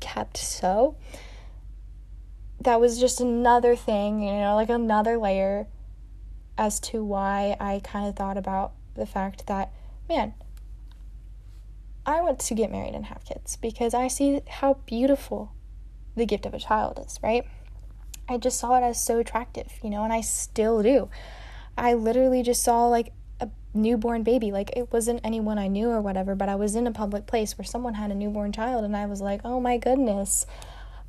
[0.00, 0.96] kept so.
[2.60, 5.66] That was just another thing, you know, like another layer
[6.56, 9.72] as to why I kind of thought about the fact that,
[10.08, 10.34] man,
[12.08, 15.52] I want to get married and have kids because I see how beautiful
[16.16, 17.44] the gift of a child is, right?
[18.26, 21.10] I just saw it as so attractive, you know, and I still do.
[21.76, 24.50] I literally just saw like a newborn baby.
[24.50, 27.58] Like it wasn't anyone I knew or whatever, but I was in a public place
[27.58, 30.46] where someone had a newborn child and I was like, oh my goodness,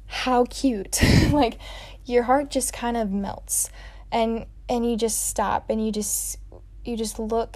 [0.05, 1.01] how cute.
[1.31, 1.59] like
[2.03, 3.69] your heart just kind of melts.
[4.11, 6.39] and and you just stop and you just
[6.83, 7.55] you just look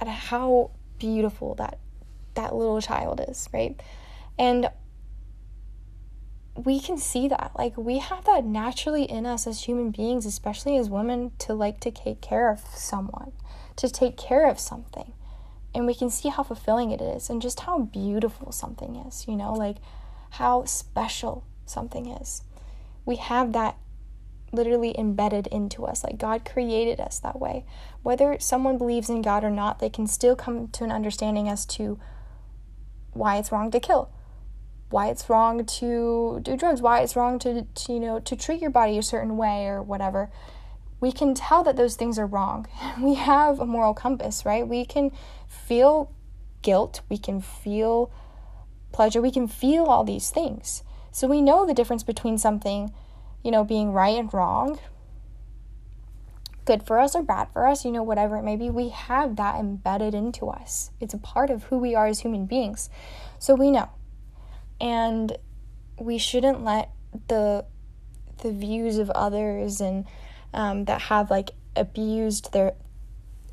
[0.00, 1.78] at how beautiful that
[2.34, 3.80] that little child is, right?
[4.38, 4.70] And
[6.56, 7.52] we can see that.
[7.56, 11.80] Like we have that naturally in us as human beings, especially as women, to like
[11.80, 13.32] to take care of someone,
[13.76, 15.12] to take care of something.
[15.74, 19.34] And we can see how fulfilling it is and just how beautiful something is, you
[19.34, 19.78] know, like
[20.30, 22.42] how special something is.
[23.04, 23.76] We have that
[24.52, 26.04] literally embedded into us.
[26.04, 27.64] Like God created us that way.
[28.02, 31.66] Whether someone believes in God or not, they can still come to an understanding as
[31.66, 31.98] to
[33.14, 34.10] why it's wrong to kill,
[34.90, 38.60] why it's wrong to do drugs, why it's wrong to, to you know to treat
[38.60, 40.30] your body a certain way or whatever.
[41.00, 42.66] We can tell that those things are wrong.
[43.00, 44.66] We have a moral compass, right?
[44.66, 45.10] We can
[45.48, 46.12] feel
[46.62, 48.10] guilt, we can feel
[48.92, 50.82] pleasure, we can feel all these things.
[51.12, 52.92] So we know the difference between something
[53.44, 54.80] you know, being right and wrong,
[56.64, 59.36] good for us or bad for us, you know, whatever it may be, we have
[59.36, 60.90] that embedded into us.
[61.00, 62.88] It's a part of who we are as human beings.
[63.38, 63.90] So we know.
[64.80, 65.36] And
[65.98, 66.90] we shouldn't let
[67.28, 67.64] the
[68.42, 70.04] the views of others and
[70.52, 72.74] um, that have like abused their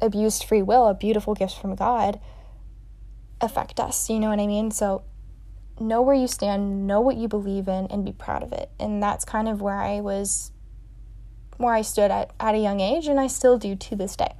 [0.02, 2.20] abused free will, a beautiful gift from God,
[3.40, 4.10] affect us.
[4.10, 4.72] You know what I mean?
[4.72, 5.04] So
[5.80, 8.70] know where you stand, know what you believe in, and be proud of it.
[8.80, 10.52] And that's kind of where I was,
[11.62, 14.34] where I stood at, at a young age, and I still do to this day.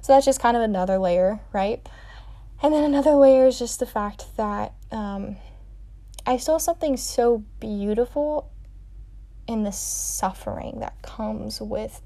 [0.00, 1.86] So that's just kind of another layer, right?
[2.62, 5.36] And then another layer is just the fact that um,
[6.26, 8.50] I saw something so beautiful
[9.46, 12.00] in the suffering that comes with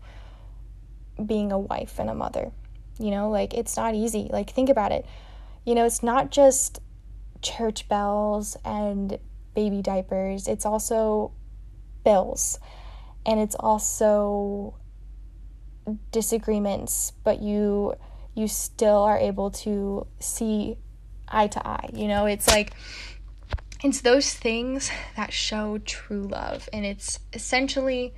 [1.24, 2.52] being a wife and a mother.
[2.98, 4.28] You know, like it's not easy.
[4.30, 5.06] Like, think about it.
[5.64, 6.80] You know, it's not just
[7.42, 9.18] church bells and
[9.54, 10.48] baby diapers.
[10.48, 11.32] It's also
[12.04, 12.58] bills
[13.26, 14.74] and it's also
[16.12, 17.94] disagreements, but you
[18.34, 20.76] you still are able to see
[21.28, 21.90] eye to eye.
[21.92, 22.72] You know, it's like
[23.82, 28.14] it's those things that show true love and it's essentially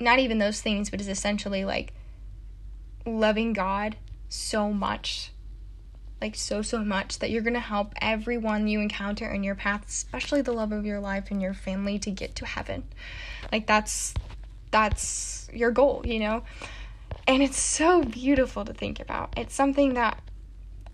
[0.00, 1.92] not even those things, but it's essentially like
[3.06, 3.96] loving God
[4.28, 5.32] so much
[6.20, 9.86] like so so much that you're going to help everyone you encounter in your path
[9.88, 12.84] especially the love of your life and your family to get to heaven.
[13.52, 14.14] Like that's
[14.70, 16.42] that's your goal you know?
[17.26, 19.34] And it's so beautiful to think about.
[19.36, 20.20] It's something that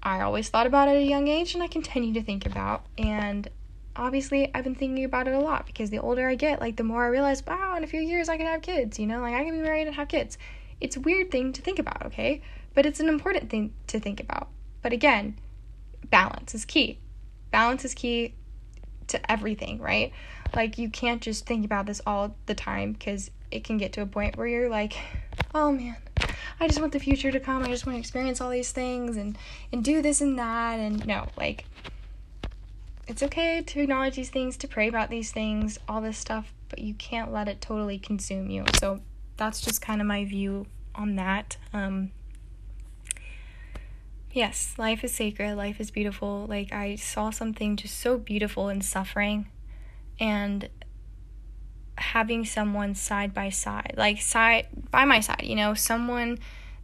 [0.03, 2.85] i always thought about at a young age and i continue to think about.
[2.99, 3.49] And
[3.97, 6.83] obviously i've been thinking about it a lot because the older i get like the
[6.83, 9.21] more i realize wow in a few years i can have kids you know?
[9.21, 10.37] Like i can be married and have kids.
[10.81, 12.43] It's a weird thing to think about okay?
[12.75, 14.49] But it's an important thing to think about
[14.85, 15.39] but again,
[16.11, 16.99] balance is key.
[17.51, 18.35] Balance is key
[19.07, 20.13] to everything, right?
[20.55, 24.03] Like you can't just think about this all the time because it can get to
[24.03, 24.95] a point where you're like,
[25.55, 25.97] "Oh man,
[26.61, 27.63] I just want the future to come.
[27.63, 29.39] I just want to experience all these things and
[29.73, 31.65] and do this and that." And no, like
[33.09, 36.81] it's okay to acknowledge these things, to pray about these things, all this stuff, but
[36.81, 38.67] you can't let it totally consume you.
[38.79, 39.01] So
[39.39, 41.57] that's just kind of my view on that.
[41.73, 42.11] Um,
[44.35, 46.47] yes, life is sacred, life is beautiful.
[46.49, 49.47] Like, I saw something just so beautiful in suffering
[50.19, 50.69] and
[51.97, 56.39] having someone side by side, like, side by my side, you know, someone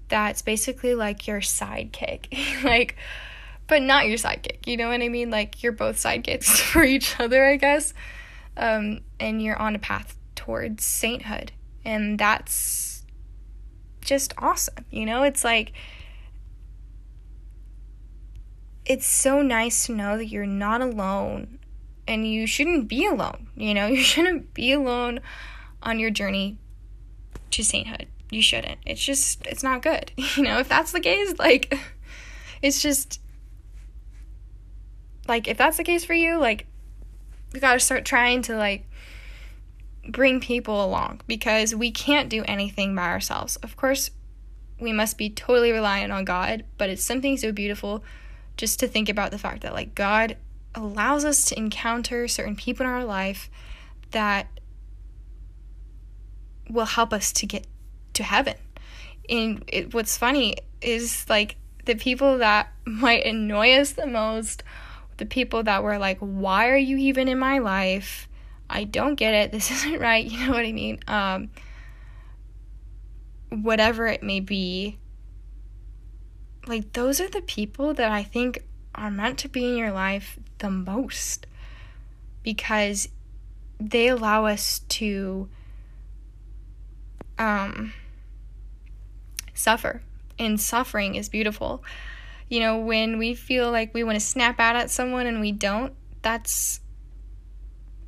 [0.08, 2.62] that's basically like your sidekick.
[2.64, 2.96] like,
[3.66, 5.30] but not your sidekick, you know what I mean?
[5.30, 7.92] Like, you're both sidekicks for each other, I guess.
[8.56, 11.52] Um, and you're on a path towards sainthood.
[11.84, 13.04] And that's
[14.00, 15.24] just awesome, you know?
[15.24, 15.72] It's like,
[18.90, 21.60] it's so nice to know that you're not alone
[22.08, 23.46] and you shouldn't be alone.
[23.54, 25.20] You know, you shouldn't be alone
[25.80, 26.58] on your journey
[27.52, 28.08] to sainthood.
[28.32, 28.80] You shouldn't.
[28.84, 30.10] It's just, it's not good.
[30.36, 31.78] You know, if that's the case, like,
[32.62, 33.20] it's just,
[35.28, 36.66] like, if that's the case for you, like,
[37.52, 38.88] we gotta start trying to, like,
[40.08, 43.54] bring people along because we can't do anything by ourselves.
[43.56, 44.10] Of course,
[44.80, 48.02] we must be totally reliant on God, but it's something so beautiful
[48.60, 50.36] just to think about the fact that like God
[50.74, 53.50] allows us to encounter certain people in our life
[54.10, 54.48] that
[56.68, 57.66] will help us to get
[58.12, 58.56] to heaven.
[59.30, 61.56] And it, what's funny is like
[61.86, 64.62] the people that might annoy us the most,
[65.16, 68.28] the people that were like, "Why are you even in my life?
[68.68, 69.52] I don't get it.
[69.52, 71.00] This isn't right." You know what I mean?
[71.08, 71.48] Um,
[73.48, 74.98] whatever it may be,
[76.66, 80.38] like those are the people that I think are meant to be in your life
[80.58, 81.46] the most
[82.42, 83.08] because
[83.78, 85.48] they allow us to
[87.38, 87.92] um,
[89.54, 90.02] suffer.
[90.38, 91.82] And suffering is beautiful.
[92.48, 95.52] You know, when we feel like we want to snap out at someone and we
[95.52, 96.80] don't, that's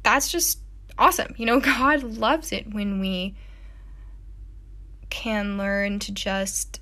[0.03, 0.59] that's just
[0.99, 1.35] awesome.
[1.37, 3.35] You know, God loves it when we
[5.11, 6.81] can learn to just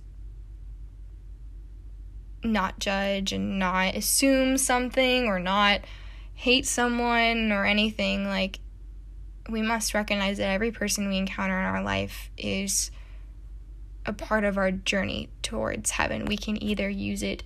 [2.43, 5.83] not judge and not assume something or not
[6.35, 8.27] hate someone or anything.
[8.27, 8.61] Like,
[9.49, 12.91] we must recognize that every person we encounter in our life is
[14.07, 16.25] a part of our journey towards heaven.
[16.25, 17.43] We can either use it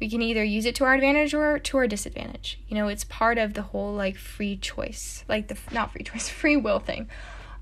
[0.00, 2.60] we can either use it to our advantage or to our disadvantage.
[2.68, 6.28] You know, it's part of the whole like free choice, like the not free choice,
[6.28, 7.08] free will thing.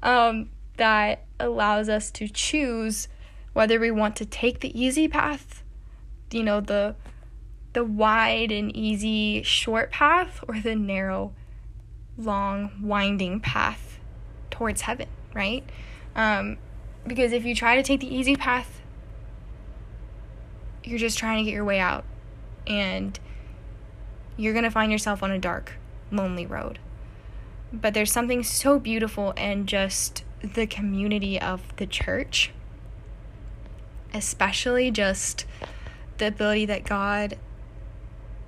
[0.02, 3.08] Um that allows us to choose
[3.54, 5.62] whether we want to take the easy path,
[6.30, 6.94] you know, the
[7.72, 11.34] the wide and easy short path or the narrow
[12.16, 13.98] long winding path
[14.50, 15.62] towards heaven, right?
[16.14, 16.56] Um,
[17.06, 18.80] because if you try to take the easy path,
[20.84, 22.04] you're just trying to get your way out
[22.66, 23.18] and
[24.36, 25.74] you're going to find yourself on a dark,
[26.10, 26.78] lonely road.
[27.72, 32.52] But there's something so beautiful in just the community of the church,
[34.14, 35.44] especially just
[36.18, 37.36] the ability that God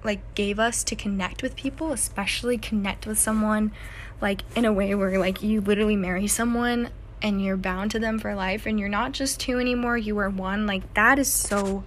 [0.04, 3.72] like gave us to connect with people, especially connect with someone
[4.20, 6.90] like in a way where like you literally marry someone
[7.20, 10.30] and you're bound to them for life and you're not just two anymore, you are
[10.30, 10.66] one.
[10.66, 11.84] Like that is so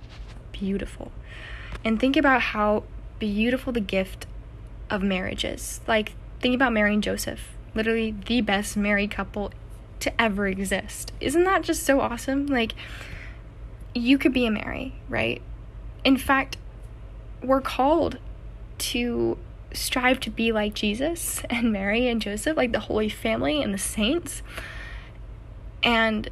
[0.51, 1.11] beautiful.
[1.84, 2.84] And think about how
[3.19, 4.25] beautiful the gift
[4.89, 5.79] of marriage is.
[5.88, 9.51] Like think about Mary and Joseph, literally the best married couple
[10.01, 11.13] to ever exist.
[11.21, 12.47] Isn't that just so awesome?
[12.47, 12.73] Like,
[13.95, 15.41] you could be a Mary, right?
[16.04, 16.58] In fact,
[17.43, 18.18] we're called
[18.80, 19.38] to
[19.74, 23.78] strive to be like Jesus and Mary and Joseph, like the Holy Family and the
[23.78, 24.41] saints.
[25.84, 26.30] And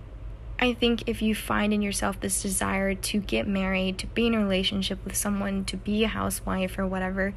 [0.59, 4.35] I think if you find in yourself this desire to get married, to be in
[4.35, 7.33] a relationship with someone, to be a housewife or whatever,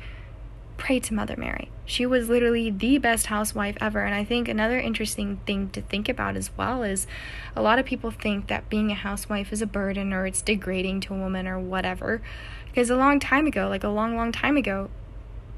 [0.83, 1.71] pray to Mother Mary.
[1.85, 4.01] She was literally the best housewife ever.
[4.01, 7.07] And I think another interesting thing to think about as well is
[7.55, 11.03] a lot of people think that being a housewife is a burden or it's degrading
[11.03, 12.21] to a woman or whatever.
[12.67, 14.91] Because a long time ago, like a long, long time ago,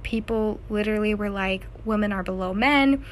[0.02, 3.02] people literally were like, women are below men.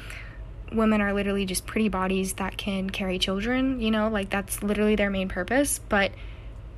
[0.71, 4.95] Women are literally just pretty bodies that can carry children, you know, like that's literally
[4.95, 5.79] their main purpose.
[5.89, 6.11] But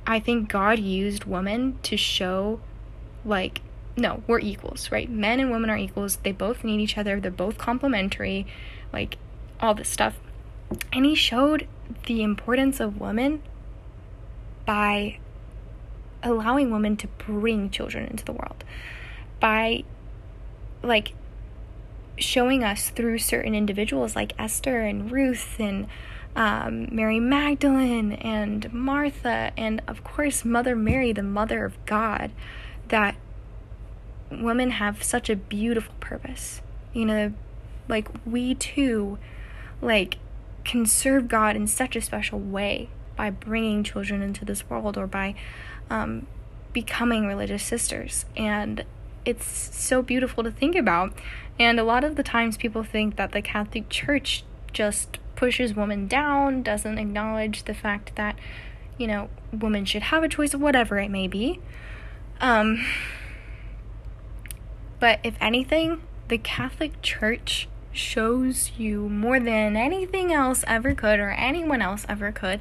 [0.06, 2.60] I think God used women to show,
[3.22, 3.60] like,
[3.96, 5.10] no, we're equals, right?
[5.10, 6.16] Men and women are equals.
[6.16, 7.18] They both need each other.
[7.18, 8.46] They're both complementary,
[8.92, 9.16] like
[9.60, 10.18] all this stuff.
[10.92, 11.66] And he showed
[12.06, 13.42] the importance of women
[14.66, 15.18] by
[16.22, 18.64] allowing women to bring children into the world.
[19.40, 19.84] By
[20.82, 21.14] like
[22.18, 25.86] showing us through certain individuals like Esther and Ruth and
[26.34, 32.30] um, Mary Magdalene and Martha, and of course, Mother Mary, the Mother of God,
[32.88, 33.16] that
[34.30, 36.60] women have such a beautiful purpose.
[36.92, 37.32] You know,
[37.88, 39.18] like we too,
[39.80, 40.18] like,
[40.64, 45.06] can serve God in such a special way by bringing children into this world or
[45.06, 45.34] by
[45.90, 46.26] um,
[46.72, 48.26] becoming religious sisters.
[48.36, 48.84] And
[49.24, 49.46] it's
[49.76, 51.12] so beautiful to think about.
[51.58, 56.06] And a lot of the times people think that the Catholic Church just pushes women
[56.06, 58.36] down, doesn't acknowledge the fact that,
[58.98, 61.60] you know, women should have a choice of whatever it may be.
[62.40, 62.84] Um,
[64.98, 71.30] but if anything, the Catholic Church shows you more than anything else ever could or
[71.30, 72.60] anyone else ever could.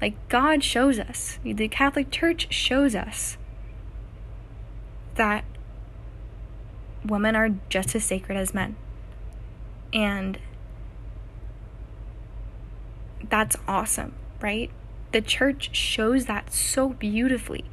[0.00, 3.36] Like God shows us, the Catholic Church shows us
[5.16, 5.44] that
[7.04, 8.76] women are just as sacred as men.
[9.92, 10.38] And
[13.28, 14.70] that's awesome, right?
[15.12, 17.64] The church shows that so beautifully.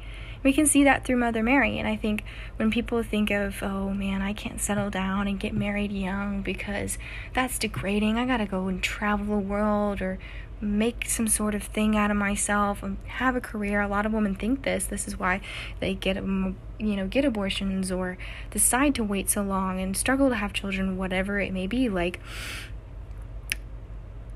[0.44, 1.78] We can see that through Mother Mary.
[1.78, 2.22] And I think
[2.56, 6.98] when people think of, oh man, I can't settle down and get married young because
[7.32, 10.18] that's degrading, I gotta go and travel the world or
[10.60, 13.80] make some sort of thing out of myself and have a career.
[13.80, 14.84] A lot of women think this.
[14.84, 15.40] This is why
[15.80, 18.16] they get um, you know get abortions or
[18.50, 21.88] decide to wait so long and struggle to have children, whatever it may be.
[21.88, 22.20] Like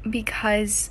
[0.09, 0.91] because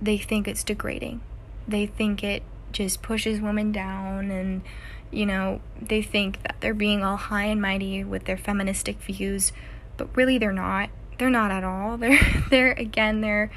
[0.00, 1.20] they think it's degrading.
[1.66, 2.42] They think it
[2.72, 4.62] just pushes women down and
[5.10, 9.52] you know they think that they're being all high and mighty with their feministic views
[9.96, 10.90] but really they're not.
[11.18, 11.96] They're not at all.
[12.02, 12.18] They're
[12.50, 13.50] they're again they're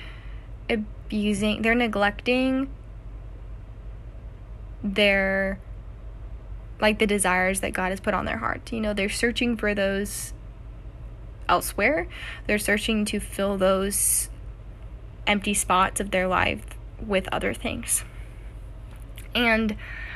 [0.70, 2.70] abusing they're neglecting
[4.84, 5.60] their
[6.80, 8.72] like the desires that God has put on their heart.
[8.72, 10.34] You know they're searching for those
[11.48, 12.08] elsewhere.
[12.48, 14.30] They're searching to fill those
[15.26, 16.66] empty spots of their life
[17.00, 18.04] with other things.
[19.36, 19.76] And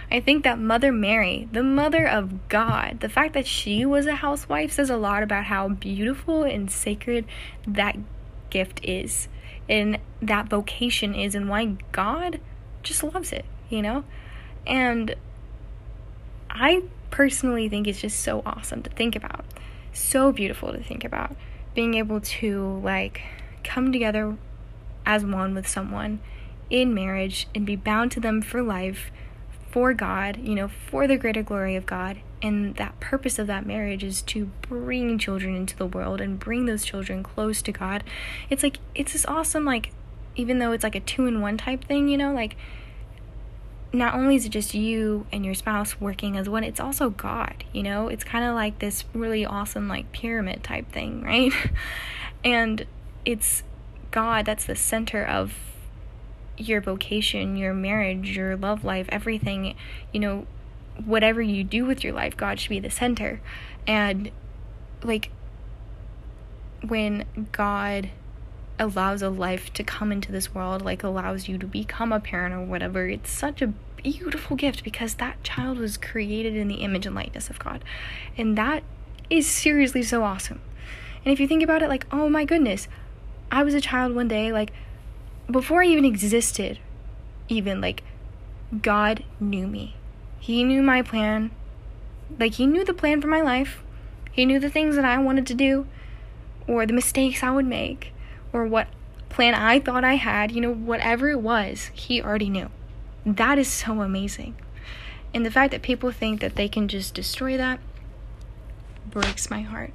[0.10, 4.16] I think that Mother Mary, the mother of God, the fact that she was a
[4.16, 7.26] housewife says a lot about how beautiful and sacred
[7.68, 7.98] that
[8.50, 9.28] gift is
[9.68, 12.40] and that vocation is and why God
[12.82, 14.04] just loves it, you know?
[14.66, 15.16] And
[16.50, 19.46] I personally think it's just so awesome to think about.
[19.94, 21.36] So beautiful to think about.
[21.76, 23.22] Being able to like
[23.64, 24.36] come together
[25.06, 26.20] as one with someone
[26.70, 29.12] in marriage and be bound to them for life
[29.72, 32.18] for God, you know, for the greater glory of God.
[32.42, 36.66] And that purpose of that marriage is to bring children into the world and bring
[36.66, 38.04] those children close to God.
[38.50, 39.92] It's like, it's this awesome, like,
[40.36, 42.56] even though it's like a two in one type thing, you know, like,
[43.92, 47.64] not only is it just you and your spouse working as one, it's also God,
[47.74, 48.08] you know?
[48.08, 51.52] It's kind of like this really awesome, like, pyramid type thing, right?
[52.44, 52.86] and
[53.26, 53.64] it's
[54.12, 55.54] God that's the center of
[56.60, 59.76] your vocation, your marriage, your love life, everything,
[60.12, 60.45] you know,
[61.03, 63.41] whatever you do with your life, God should be the center.
[63.88, 64.32] And
[65.03, 65.32] like
[66.86, 68.10] when God
[68.78, 72.53] allows a life to come into this world, like allows you to become a parent
[72.53, 77.05] or whatever, it's such a beautiful gift because that child was created in the image
[77.05, 77.84] and likeness of God.
[78.38, 78.84] And that
[79.30, 80.62] is seriously so awesome.
[81.26, 82.88] And if you think about it, like, oh my goodness,
[83.51, 84.72] I was a child one day, like,
[85.50, 86.80] before I even existed,
[87.47, 88.04] even like
[88.82, 89.95] God knew me.
[90.39, 91.52] He knew my plan.
[92.39, 93.84] Like he knew the plan for my life.
[94.32, 95.88] He knew the things that I wanted to do
[96.68, 98.14] or the mistakes I would make
[98.54, 98.88] or what
[99.30, 102.70] plan I thought I had, you know, whatever it was, he already knew.
[103.26, 104.56] That is so amazing.
[105.34, 107.80] And the fact that people think that they can just destroy that
[109.10, 109.93] breaks my heart.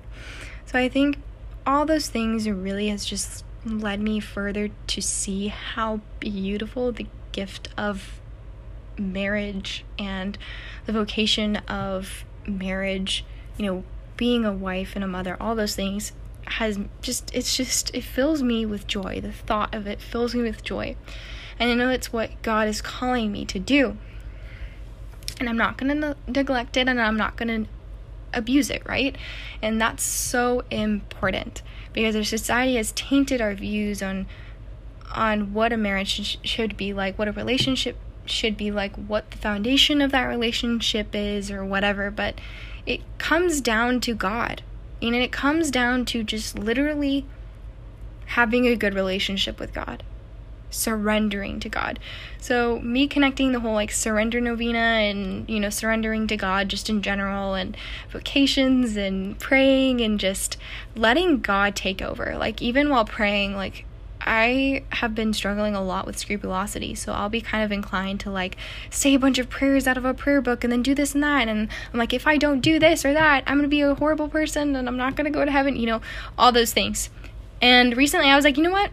[0.67, 1.19] So I think
[1.67, 7.69] all those things really has just led me further to see how beautiful the gift
[7.77, 8.21] of
[8.99, 10.39] marriage and
[10.87, 13.25] the vocation of marriage,
[13.57, 13.85] you know,
[14.17, 16.13] being a wife and a mother, all those things
[16.47, 19.21] has just, it's just, it fills me with joy.
[19.21, 20.97] The thought of it fills me with joy.
[21.59, 23.97] And I know it's what God is calling me to do.
[25.41, 27.71] And I'm not going to neglect it and I'm not going to
[28.33, 29.17] abuse it, right?
[29.63, 31.63] And that's so important
[31.95, 34.27] because our society has tainted our views on
[35.13, 39.31] on what a marriage sh- should be like, what a relationship should be like, what
[39.31, 42.35] the foundation of that relationship is or whatever, but
[42.85, 44.63] it comes down to God.
[45.01, 47.27] And it comes down to just literally
[48.27, 50.03] having a good relationship with God
[50.75, 51.99] surrendering to God.
[52.39, 56.91] So me connecting the whole like surrender novena and you know surrendering to God just
[56.91, 57.77] in general and
[58.11, 60.57] vocations and praying and just
[60.95, 62.37] letting God take over.
[62.37, 63.87] Like even while praying like
[64.27, 68.31] I have been struggling a lot with scrupulosity, so I'll be kind of inclined to
[68.31, 68.57] like
[68.89, 71.23] say a bunch of prayers out of a prayer book and then do this and
[71.23, 71.47] that.
[71.47, 74.29] And I'm like, if I don't do this or that, I'm gonna be a horrible
[74.29, 76.01] person and I'm not gonna go to heaven, you know,
[76.39, 77.11] all those things.
[77.61, 78.91] And recently I was like, you know what?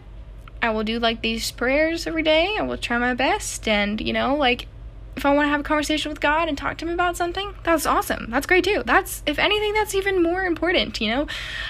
[0.62, 2.56] I will do like these prayers every day.
[2.58, 3.66] I will try my best.
[3.66, 4.68] And, you know, like
[5.16, 7.52] if I want to have a conversation with God and talk to Him about something,
[7.64, 8.28] that's awesome.
[8.30, 8.82] That's great too.
[8.86, 11.26] That's, if anything, that's even more important, you know?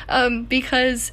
[0.08, 1.10] Um, because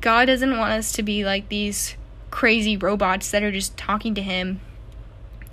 [0.00, 1.96] God doesn't want us to be like these
[2.30, 4.60] crazy robots that are just talking to Him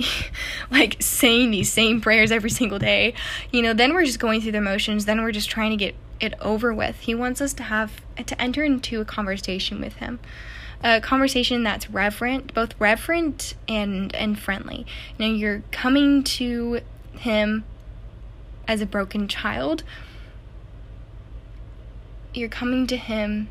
[0.72, 3.14] like saying these same prayers every single day,
[3.52, 5.06] you know, then we're just going through the motions.
[5.06, 7.00] Then we're just trying to get it over with.
[7.02, 10.20] He wants us to have to enter into a conversation with him.
[10.84, 14.86] A conversation that's reverent, both reverent and and friendly.
[15.18, 16.82] Know, you're coming to
[17.14, 17.66] him
[18.68, 19.84] as a broken child.
[22.34, 23.50] You're coming to him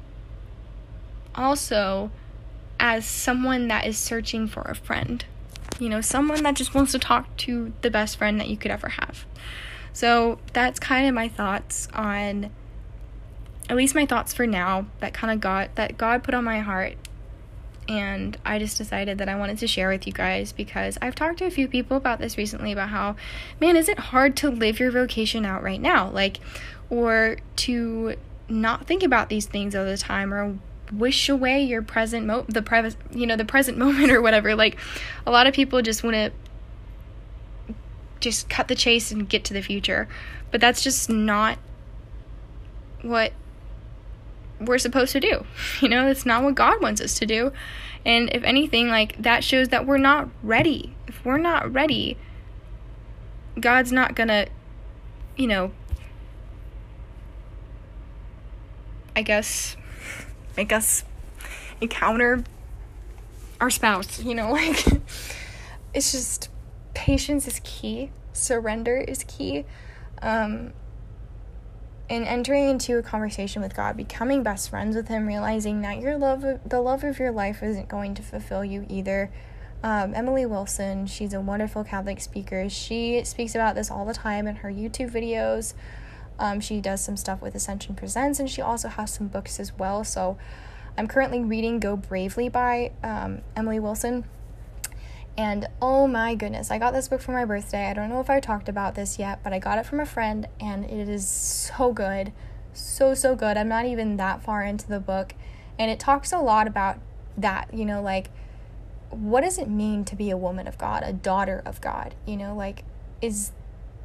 [1.35, 2.11] also
[2.81, 5.25] as someone that is searching for a friend.
[5.79, 8.71] You know, someone that just wants to talk to the best friend that you could
[8.71, 9.27] ever have.
[9.99, 12.51] So that's kind of my thoughts on
[13.69, 16.61] at least my thoughts for now that kind of got that God put on my
[16.61, 16.95] heart.
[17.89, 21.39] And I just decided that I wanted to share with you guys because I've talked
[21.39, 23.17] to a few people about this recently about how
[23.61, 26.11] man is it hard to live your vocation out right now?
[26.11, 26.39] Like
[26.91, 28.15] or to
[28.49, 30.59] not think about these things all the time or
[30.93, 34.55] wish away your present mo the pre- you know the present moment or whatever.
[34.55, 34.79] Like
[35.27, 36.31] a lot of people just want to
[38.21, 40.09] just cut the chase and get to the future
[40.51, 41.59] but that's just not
[43.03, 43.33] what
[44.61, 45.45] we're supposed to do.
[45.81, 47.53] You know, it's not what God wants us to do.
[48.05, 50.95] And if anything, like that shows that we're not ready.
[51.07, 52.17] If we're not ready,
[53.61, 54.47] God's not gonna,
[55.37, 55.73] you know,
[59.15, 59.77] I guess,
[60.57, 61.05] make us
[61.81, 62.45] encounter
[63.61, 64.85] our spouse, you know, like
[65.95, 66.51] it's just
[66.99, 69.65] patience is key, surrender is key.
[70.21, 70.73] Um,
[72.11, 76.17] and entering into a conversation with God, becoming best friends with Him, realizing that your
[76.17, 79.31] love, the love of your life, isn't going to fulfill you either.
[79.85, 82.69] Um, Emily Wilson, she's a wonderful Catholic speaker.
[82.69, 85.75] She speaks about this all the time in her YouTube videos.
[86.41, 89.73] Um, she does some stuff with Ascension Presents, and she also has some books as
[89.79, 90.03] well.
[90.03, 90.37] So
[90.97, 94.25] I'm currently reading Go Bravely by um, Emily Wilson.
[95.39, 97.87] And oh my goodness, I got this book for my birthday.
[97.87, 100.05] I don't know if I talked about this yet, but I got it from a
[100.05, 102.33] friend and it is so good.
[102.73, 103.57] So, so good.
[103.57, 105.35] I'm not even that far into the book.
[105.79, 106.99] And it talks a lot about
[107.37, 108.31] that, you know, like
[109.11, 112.17] what does it mean to be a woman of God, a daughter of God?
[112.27, 112.83] You know, like
[113.23, 113.53] is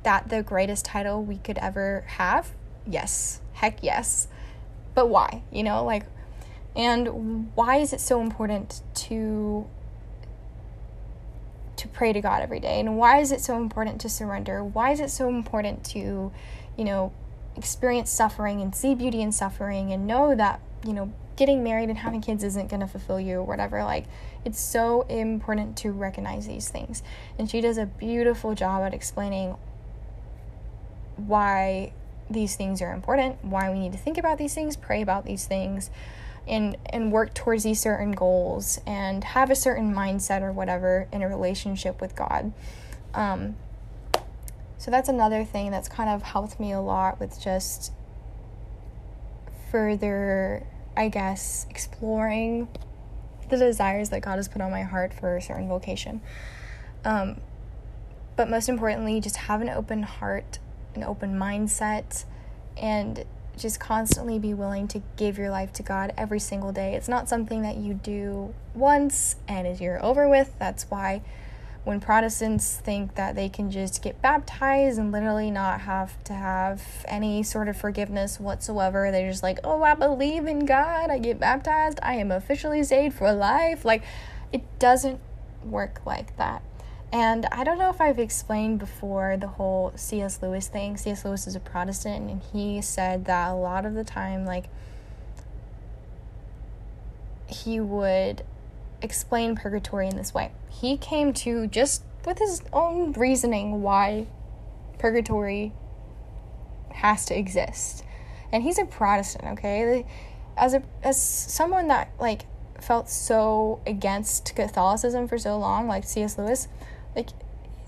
[0.03, 2.51] that the greatest title we could ever have?
[2.85, 3.41] Yes.
[3.53, 4.27] Heck yes.
[4.93, 5.41] But why?
[5.51, 6.05] You know, like
[6.75, 9.67] and why is it so important to
[11.77, 12.79] to pray to God every day?
[12.79, 14.63] And why is it so important to surrender?
[14.63, 16.31] Why is it so important to,
[16.77, 17.11] you know,
[17.55, 21.97] experience suffering and see beauty in suffering and know that, you know, getting married and
[21.97, 23.83] having kids isn't going to fulfill you or whatever.
[23.83, 24.05] Like,
[24.45, 27.01] it's so important to recognize these things.
[27.39, 29.55] And she does a beautiful job at explaining
[31.15, 31.93] why
[32.29, 35.45] these things are important, why we need to think about these things, pray about these
[35.45, 35.89] things,
[36.47, 41.21] and and work towards these certain goals and have a certain mindset or whatever in
[41.21, 42.51] a relationship with God.
[43.13, 43.55] Um,
[44.77, 47.93] so that's another thing that's kind of helped me a lot with just
[49.71, 50.67] further,
[50.97, 52.67] I guess, exploring
[53.49, 56.21] the desires that God has put on my heart for a certain vocation.
[57.05, 57.39] Um,
[58.35, 60.59] but most importantly, just have an open heart,
[60.95, 62.25] an open mindset,
[62.75, 63.25] and
[63.57, 66.95] just constantly be willing to give your life to God every single day.
[66.95, 70.53] It's not something that you do once and you're over with.
[70.59, 71.21] That's why
[71.83, 76.81] when Protestants think that they can just get baptized and literally not have to have
[77.07, 81.39] any sort of forgiveness whatsoever, they're just like, oh, I believe in God, I get
[81.39, 83.83] baptized, I am officially saved for life.
[83.83, 84.03] Like,
[84.53, 85.19] it doesn't
[85.65, 86.63] work like that.
[87.13, 90.39] And I don't know if I've explained before the whole C.S.
[90.41, 90.97] Lewis thing.
[90.97, 91.23] C.S.
[91.23, 94.65] Lewis is a Protestant, and he said that a lot of the time, like,
[97.45, 98.43] he would
[99.03, 100.53] explain purgatory in this way.
[100.69, 104.25] He came to just with his own reasoning why
[104.97, 105.71] purgatory
[106.93, 108.03] has to exist.
[108.51, 110.03] And he's a Protestant, okay?
[110.57, 112.45] As a as someone that like
[112.81, 116.39] felt so against Catholicism for so long, like C.S.
[116.39, 116.67] Lewis,
[117.15, 117.29] like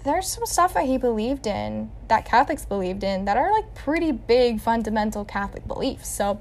[0.03, 4.11] there's some stuff that he believed in that Catholics believed in that are like pretty
[4.11, 6.07] big fundamental Catholic beliefs.
[6.07, 6.39] So,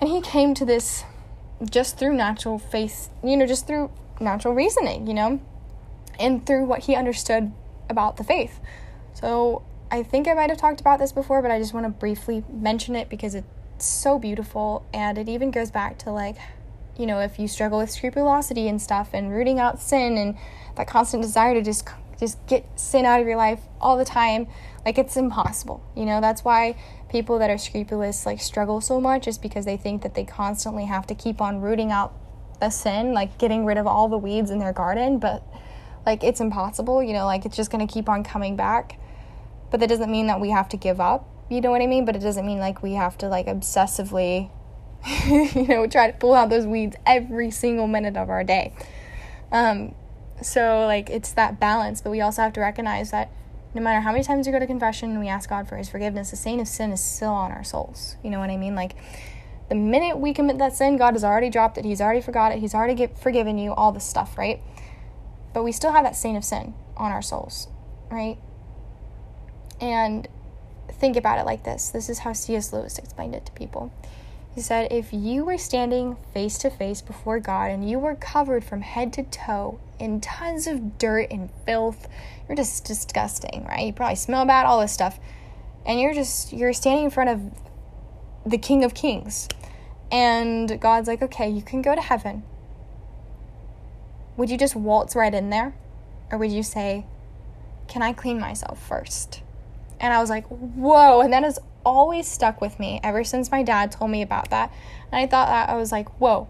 [0.00, 1.04] and he came to this
[1.68, 3.90] just through natural faith, you know, just through
[4.20, 5.40] natural reasoning, you know,
[6.18, 7.52] and through what he understood
[7.90, 8.60] about the faith.
[9.14, 11.90] So, I think I might have talked about this before, but I just want to
[11.90, 13.46] briefly mention it because it's
[13.78, 16.36] so beautiful and it even goes back to like,
[16.98, 20.36] you know, if you struggle with scrupulosity and stuff and rooting out sin and
[20.76, 24.46] that constant desire to just just get sin out of your life all the time
[24.84, 26.20] like it's impossible you know?
[26.20, 26.76] That's why
[27.10, 30.84] people that are scrupulous like struggle so much is because they think that they constantly
[30.86, 32.14] have to keep on rooting out
[32.60, 35.42] the sin like getting rid of all the weeds in their garden but
[36.06, 37.26] like it's impossible you know?
[37.26, 38.98] Like it's just going to keep on coming back.
[39.70, 42.04] But that doesn't mean that we have to give up you know what i mean?
[42.04, 44.50] But it doesn't mean like we have to like obsessively
[45.26, 48.74] you know try to pull out those weeds every single minute of our day.
[49.52, 49.94] Um
[50.42, 53.30] so, like, it's that balance, but we also have to recognize that
[53.74, 55.88] no matter how many times we go to confession and we ask God for His
[55.88, 58.16] forgiveness, the stain of sin is still on our souls.
[58.22, 58.74] You know what I mean?
[58.74, 58.96] Like,
[59.68, 62.58] the minute we commit that sin, God has already dropped it, He's already forgot it,
[62.58, 64.60] He's already get, forgiven you, all this stuff, right?
[65.52, 67.68] But we still have that stain of sin on our souls,
[68.10, 68.38] right?
[69.80, 70.28] And
[70.92, 72.72] think about it like this this is how C.S.
[72.72, 73.92] Lewis explained it to people.
[74.56, 78.64] He said, If you were standing face to face before God and you were covered
[78.64, 82.08] from head to toe in tons of dirt and filth,
[82.48, 83.84] you're just disgusting, right?
[83.84, 85.20] You probably smell bad, all this stuff.
[85.84, 89.46] And you're just, you're standing in front of the King of Kings.
[90.10, 92.42] And God's like, okay, you can go to heaven.
[94.38, 95.74] Would you just waltz right in there?
[96.32, 97.04] Or would you say,
[97.88, 99.42] can I clean myself first?
[100.00, 101.20] And I was like, whoa.
[101.20, 104.72] And that has always stuck with me ever since my dad told me about that.
[105.12, 106.48] And I thought that I was like, whoa,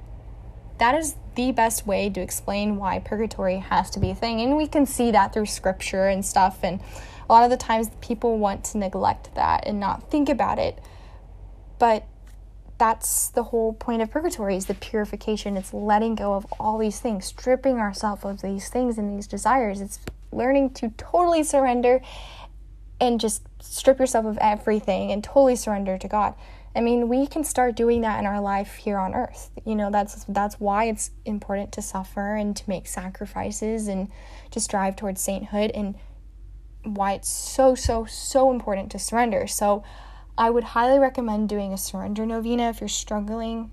[0.79, 4.41] that is the best way to explain why purgatory has to be a thing.
[4.41, 6.61] And we can see that through scripture and stuff.
[6.63, 6.81] And
[7.29, 10.79] a lot of the times people want to neglect that and not think about it.
[11.79, 12.07] But
[12.79, 15.57] that's the whole point of purgatory is the purification.
[15.57, 19.83] It's letting go of all these things, stripping ourselves of these things and these desires.
[19.83, 19.99] It's
[20.33, 22.01] learning to totally surrender
[23.01, 26.35] and just strip yourself of everything and totally surrender to God.
[26.75, 29.51] I mean, we can start doing that in our life here on earth.
[29.65, 34.11] You know, that's that's why it's important to suffer and to make sacrifices and
[34.51, 35.95] to strive towards sainthood and
[36.85, 39.47] why it's so so so important to surrender.
[39.47, 39.83] So,
[40.39, 43.73] I would highly recommend doing a surrender novena if you're struggling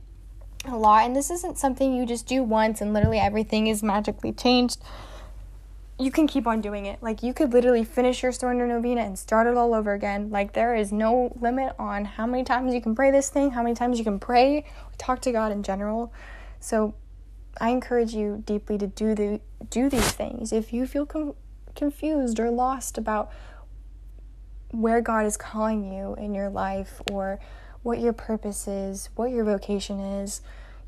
[0.66, 4.32] a lot and this isn't something you just do once and literally everything is magically
[4.32, 4.82] changed
[6.00, 7.02] you can keep on doing it.
[7.02, 10.30] Like you could literally finish your surrender novena and start it all over again.
[10.30, 13.64] Like there is no limit on how many times you can pray this thing, how
[13.64, 14.66] many times you can pray,
[14.98, 16.12] talk to God in general.
[16.60, 16.96] So
[17.60, 19.40] I encourage you deeply to do the
[19.70, 20.52] do these things.
[20.52, 21.36] If you feel com-
[21.76, 23.32] confused or lost about
[24.72, 27.40] where God is calling you in your life or
[27.84, 30.42] what your purpose is, what your vocation is,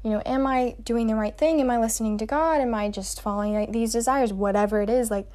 [0.05, 1.59] you know, am I doing the right thing?
[1.59, 2.61] Am I listening to God?
[2.61, 4.31] Am I just following like, these desires?
[4.31, 5.27] Whatever it is, like,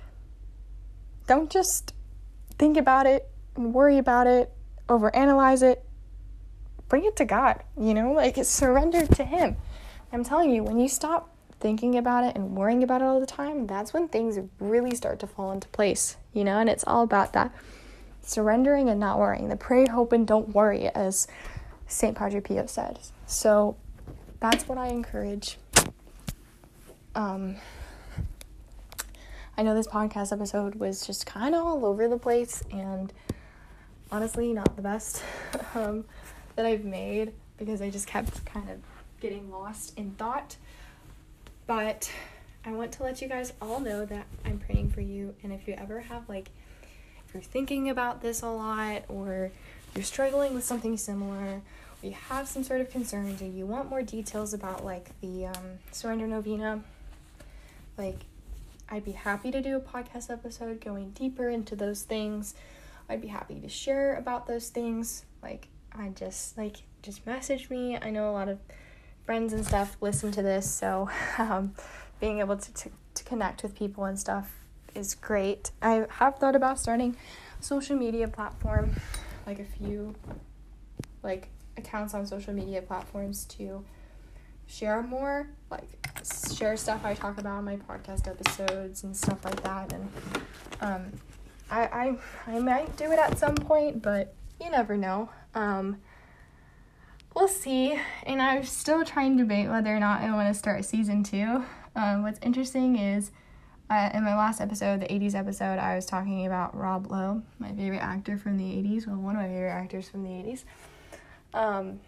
[1.26, 1.92] don't just
[2.56, 4.52] think about it and worry about it,
[4.88, 5.84] overanalyze it.
[6.88, 9.56] Bring it to God, you know, like surrender to Him.
[10.12, 13.26] I'm telling you, when you stop thinking about it and worrying about it all the
[13.26, 17.02] time, that's when things really start to fall into place, you know, and it's all
[17.02, 17.52] about that
[18.22, 19.48] surrendering and not worrying.
[19.48, 21.26] The pray, hope, and don't worry, as
[21.88, 22.16] St.
[22.16, 23.00] Padre Pio said.
[23.26, 23.76] So,
[24.40, 25.58] that's what I encourage.
[27.14, 27.56] Um,
[29.56, 33.12] I know this podcast episode was just kind of all over the place and
[34.10, 35.22] honestly not the best
[35.74, 36.04] um,
[36.56, 38.78] that I've made because I just kept kind of
[39.20, 40.56] getting lost in thought.
[41.66, 42.10] But
[42.64, 45.34] I want to let you guys all know that I'm praying for you.
[45.42, 46.48] And if you ever have, like,
[47.26, 49.50] if you're thinking about this a lot or
[49.94, 51.60] you're struggling with something similar
[52.02, 55.78] you have some sort of concerns or you want more details about like the um,
[55.92, 56.82] surrender novena,
[57.98, 58.20] like
[58.88, 62.54] I'd be happy to do a podcast episode going deeper into those things.
[63.08, 65.24] I'd be happy to share about those things.
[65.42, 67.96] Like I just like just message me.
[67.96, 68.58] I know a lot of
[69.24, 71.74] friends and stuff listen to this, so um,
[72.18, 74.52] being able to, to to connect with people and stuff
[74.94, 75.70] is great.
[75.82, 77.16] I have thought about starting
[77.58, 78.96] a social media platform,
[79.46, 80.14] like a few
[81.22, 81.48] like
[81.80, 83.84] accounts on social media platforms to
[84.66, 85.88] share more, like
[86.54, 89.92] share stuff I talk about in my podcast episodes and stuff like that.
[89.92, 90.10] And
[90.80, 91.12] um,
[91.70, 92.16] I,
[92.46, 95.30] I I might do it at some point, but you never know.
[95.54, 95.98] Um,
[97.34, 97.98] we'll see.
[98.24, 101.64] And I'm still trying to debate whether or not I want to start season two.
[101.96, 103.30] Um, what's interesting is.
[103.90, 107.72] Uh, in my last episode, the 80s episode, I was talking about Rob Lowe, my
[107.72, 109.04] favorite actor from the 80s.
[109.04, 110.62] Well, one of my favorite actors from the 80s.
[111.52, 112.00] Um,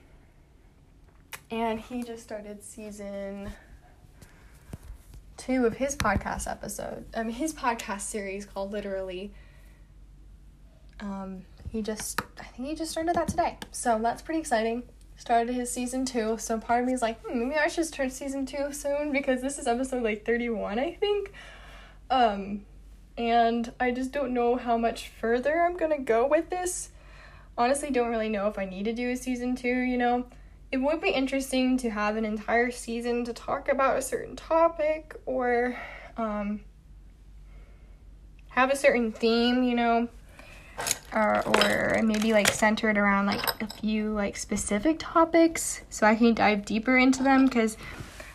[1.50, 3.52] and he just started season
[5.36, 7.04] two of his podcast episode.
[7.14, 9.32] I mean, his podcast series called literally.
[11.00, 13.58] Um, he just, I think he just started that today.
[13.72, 14.84] So that's pretty exciting.
[15.16, 16.38] Started his season two.
[16.38, 19.42] So part of me is like, hmm, maybe I should start season two soon because
[19.42, 21.32] this is episode like 31, I think.
[22.10, 22.64] Um,
[23.18, 26.90] and I just don't know how much further I'm gonna go with this
[27.56, 30.26] honestly don't really know if I need to do a season two, you know.
[30.70, 35.14] It would be interesting to have an entire season to talk about a certain topic
[35.26, 35.76] or
[36.16, 36.60] um,
[38.48, 40.08] have a certain theme, you know,
[41.12, 46.32] or, or maybe like centered around like a few like specific topics so I can
[46.32, 47.76] dive deeper into them because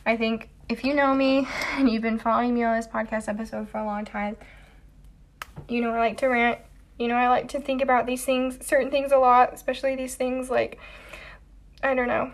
[0.06, 3.68] I think if you know me and you've been following me on this podcast episode
[3.70, 4.38] for a long time,
[5.68, 6.60] you know I like to rant
[6.98, 10.16] you know, I like to think about these things, certain things a lot, especially these
[10.16, 10.80] things like,
[11.84, 12.32] I don't know,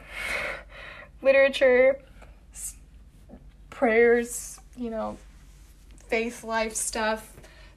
[1.22, 2.00] literature,
[3.70, 5.18] prayers, you know,
[6.08, 7.34] faith life stuff,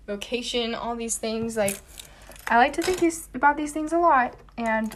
[0.07, 1.57] vocation, all these things.
[1.57, 1.79] Like,
[2.49, 4.95] I like to think these, about these things a lot, and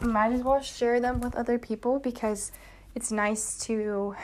[0.00, 2.52] might as well share them with other people because
[2.94, 4.14] it's nice to,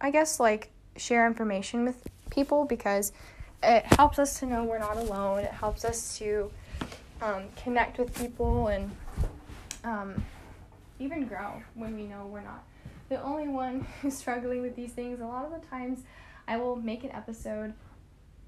[0.00, 3.12] I guess, like, share information with people because
[3.64, 5.40] it helps us to know we're not alone.
[5.40, 6.50] It helps us to
[7.22, 8.90] um, connect with people and
[9.84, 10.24] um,
[10.98, 12.64] even grow when we know we're not
[13.08, 15.20] the only one who's struggling with these things.
[15.20, 16.00] A lot of the times,
[16.46, 17.74] I will make an episode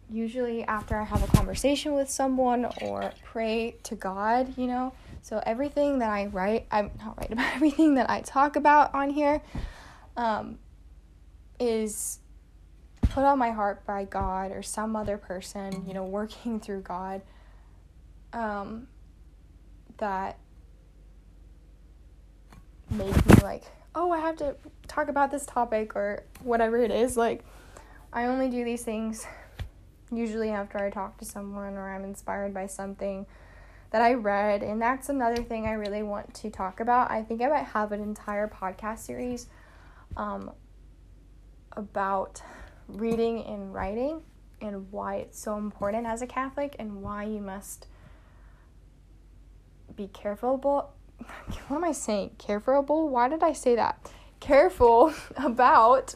[0.09, 4.93] usually after I have a conversation with someone or pray to God, you know.
[5.23, 9.11] So everything that I write, I'm not right about everything that I talk about on
[9.11, 9.43] here,
[10.17, 10.59] um,
[11.59, 12.21] is
[13.17, 17.23] put on my heart by God or some other person, you know, working through God,
[18.35, 18.89] um,
[19.97, 20.37] that
[22.91, 23.65] make me like,
[23.95, 24.55] oh, I have to
[24.87, 27.17] talk about this topic or whatever it is.
[27.17, 27.43] Like,
[28.13, 29.27] I only do these things
[30.13, 33.25] usually after I talk to someone or I'm inspired by something
[33.93, 34.63] that I read.
[34.63, 37.11] And that's another thing I really want to talk about.
[37.11, 39.47] I think I might have an entire podcast series
[40.19, 40.53] um,
[41.73, 42.43] about
[42.89, 44.23] reading and writing
[44.61, 47.87] and why it's so important as a Catholic and why you must
[49.95, 50.57] be careful.
[51.69, 52.33] What am I saying?
[52.39, 53.09] Careful?
[53.09, 54.11] Why did I say that?
[54.39, 56.15] Careful about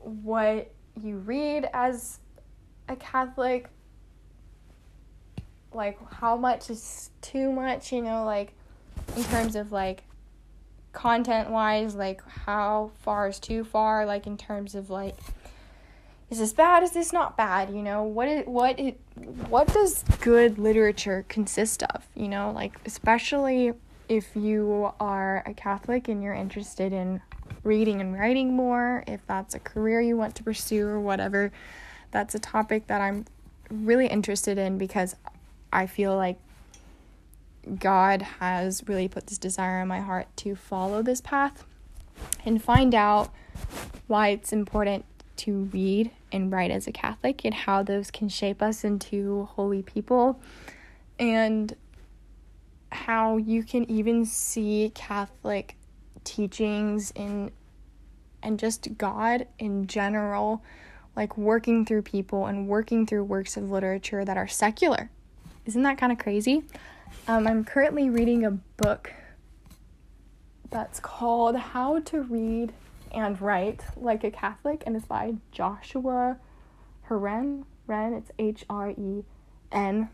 [0.00, 0.70] what
[1.00, 2.20] you read as
[2.88, 3.68] a Catholic.
[5.72, 8.52] Like, how much is too much, you know, like,
[9.16, 10.04] in terms of like
[10.94, 15.16] content wise, like, how far is too far, like, in terms of like
[16.30, 18.02] is this bad is this not bad you know?
[18.02, 18.98] What it, what it,
[19.48, 22.50] what does good literature consist of you know?
[22.50, 23.72] Like especially
[24.08, 27.20] if you are a catholic and you're interested in
[27.62, 31.50] reading and writing more if that's a career you want to pursue or whatever
[32.10, 33.24] that's a topic that i'm
[33.70, 35.16] really interested in because
[35.72, 36.38] i feel like
[37.78, 41.64] god has really put this desire in my heart to follow this path
[42.44, 43.32] and find out
[44.06, 45.04] why it's important
[45.36, 49.82] to read and write as a Catholic and how those can shape us into holy
[49.82, 50.40] people
[51.18, 51.74] and
[52.92, 55.76] how you can even see Catholic
[56.22, 57.50] teachings in
[58.42, 60.62] and just God in general
[61.16, 65.10] like working through people and working through works of literature that are secular.
[65.64, 66.62] Isn't that kind of crazy?
[67.26, 69.12] Um, I'm currently reading a book
[70.70, 72.72] that's called How to Read
[73.12, 76.36] and write like a Catholic, and it's by Joshua
[77.08, 77.64] Hren.
[77.86, 79.24] Ren, it's H R E
[79.72, 80.08] N.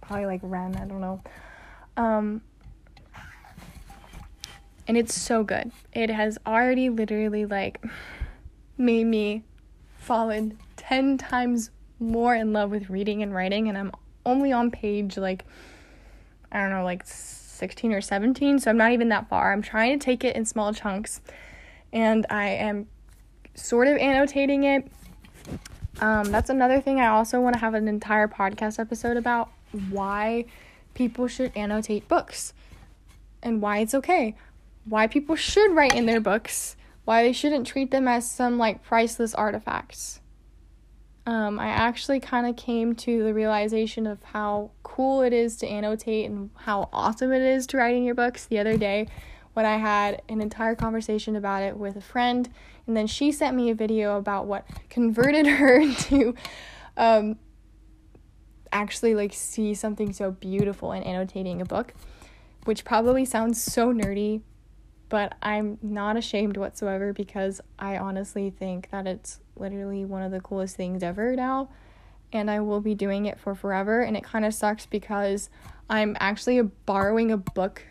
[0.00, 1.22] Probably like Ren, I don't know.
[1.96, 2.42] Um,
[4.86, 5.72] and it's so good.
[5.92, 7.82] It has already literally like
[8.76, 9.44] made me
[9.98, 13.92] fall in 10 times more in love with reading and writing, and I'm
[14.26, 15.44] only on page like,
[16.54, 19.52] I don't know, like 16 or 17, so I'm not even that far.
[19.52, 21.20] I'm trying to take it in small chunks
[21.92, 22.86] and I am
[23.54, 24.86] sort of annotating it.
[26.00, 29.50] Um, that's another thing I also want to have an entire podcast episode about
[29.90, 30.44] why
[30.94, 32.52] people should annotate books
[33.42, 34.34] and why it's okay.
[34.84, 38.82] Why people should write in their books, why they shouldn't treat them as some like
[38.82, 40.20] priceless artifacts.
[41.26, 45.66] Um, I actually kind of came to the realization of how cool it is to
[45.66, 48.44] annotate and how awesome it is to write in your books.
[48.44, 49.08] The other day
[49.54, 52.48] when I had an entire conversation about it with a friend,
[52.86, 56.34] and then she sent me a video about what converted her to
[56.96, 57.38] um,
[58.72, 61.94] actually like see something so beautiful in annotating a book,
[62.64, 64.42] which probably sounds so nerdy,
[65.08, 70.40] but I'm not ashamed whatsoever because I honestly think that it's literally one of the
[70.40, 71.70] coolest things ever now.
[72.32, 74.02] And I will be doing it for forever.
[74.02, 75.50] And it kind of sucks because
[75.88, 77.82] I'm actually borrowing a book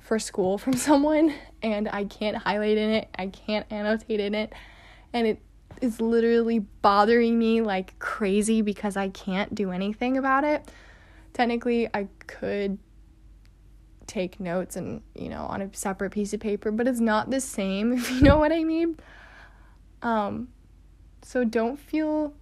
[0.00, 4.52] for school from someone and I can't highlight in it, I can't annotate in it,
[5.12, 5.40] and it
[5.80, 10.68] is literally bothering me like crazy because I can't do anything about it.
[11.32, 12.78] Technically, I could
[14.06, 17.40] take notes and, you know, on a separate piece of paper, but it's not the
[17.40, 18.98] same, if you know what I mean.
[20.02, 20.48] Um
[21.30, 22.34] so don't feel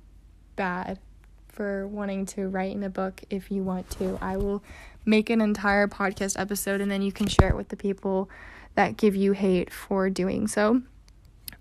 [0.56, 0.98] bad
[1.46, 4.16] for wanting to write in a book if you want to.
[4.22, 4.64] I will
[5.04, 8.30] make an entire podcast episode and then you can share it with the people
[8.76, 10.80] that give you hate for doing so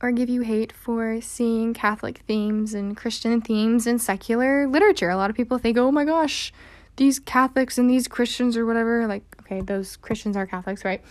[0.02, 5.10] or give you hate for seeing Catholic themes and Christian themes in secular literature.
[5.10, 6.54] A lot of people think, oh my gosh,
[6.96, 11.04] these Catholics and these Christians or whatever, like, okay, those Christians are Catholics, right?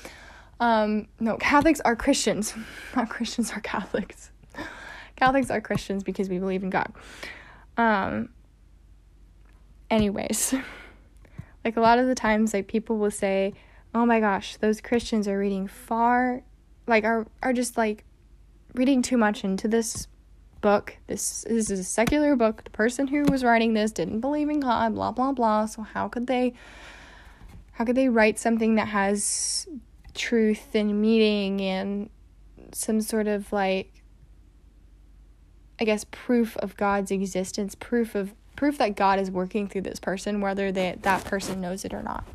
[0.60, 2.54] Um, no, Catholics are Christians,
[2.96, 4.30] not Christians are Catholics.
[5.16, 6.92] Catholics are Christians because we believe in God.
[7.76, 8.30] Um,
[9.90, 10.54] anyways.
[11.64, 13.52] Like a lot of the times like people will say,
[13.92, 16.44] "Oh my gosh, those Christians are reading far
[16.86, 18.04] like are are just like
[18.74, 20.08] reading too much into this
[20.60, 20.96] book.
[21.06, 22.64] This, this is a secular book.
[22.64, 25.66] The person who was writing this didn't believe in God, blah blah blah.
[25.66, 26.54] So how could they
[27.72, 29.68] how could they write something that has
[30.14, 32.10] truth and meaning and
[32.72, 33.95] some sort of like
[35.78, 40.00] I guess proof of God's existence, proof of proof that God is working through this
[40.00, 42.26] person, whether they, that person knows it or not.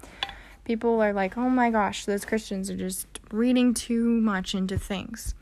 [0.63, 5.33] People are like, oh my gosh, those Christians are just reading too much into things.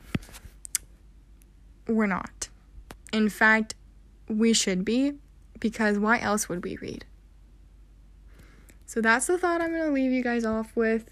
[1.86, 2.48] We're not.
[3.12, 3.74] In fact,
[4.28, 5.14] we should be,
[5.58, 7.04] because why else would we read?
[8.86, 11.10] So that's the thought I'm going to leave you guys off with.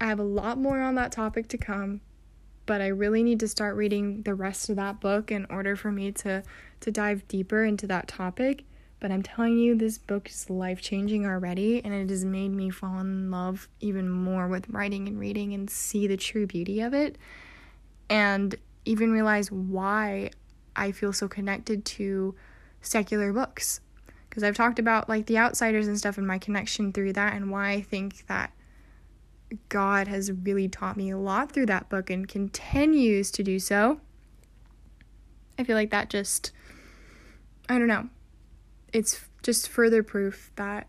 [0.00, 2.00] I have a lot more on that topic to come,
[2.66, 5.90] but I really need to start reading the rest of that book in order for
[5.90, 6.42] me to
[6.80, 8.64] to dive deeper into that topic.
[8.98, 12.70] But I'm telling you, this book is life changing already, and it has made me
[12.70, 16.94] fall in love even more with writing and reading and see the true beauty of
[16.94, 17.16] it,
[18.08, 18.54] and
[18.84, 20.30] even realize why
[20.74, 22.34] I feel so connected to
[22.80, 23.80] secular books.
[24.28, 27.50] Because I've talked about like the outsiders and stuff and my connection through that, and
[27.50, 28.52] why I think that
[29.68, 34.00] God has really taught me a lot through that book and continues to do so.
[35.58, 36.52] I feel like that just,
[37.68, 38.08] I don't know,
[38.92, 40.88] it's just further proof that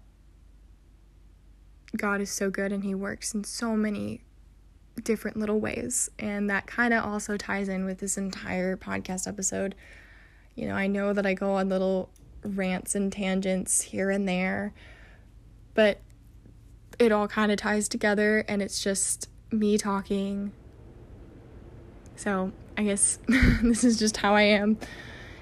[1.96, 4.22] God is so good and He works in so many
[5.04, 6.10] different little ways.
[6.18, 9.76] And that kind of also ties in with this entire podcast episode.
[10.56, 12.10] You know, I know that I go on little
[12.44, 14.74] rants and tangents here and there,
[15.74, 16.02] but
[17.00, 20.52] it all kind of ties together and it's just me talking.
[22.16, 23.20] So, I guess
[23.62, 24.78] this is just how I am.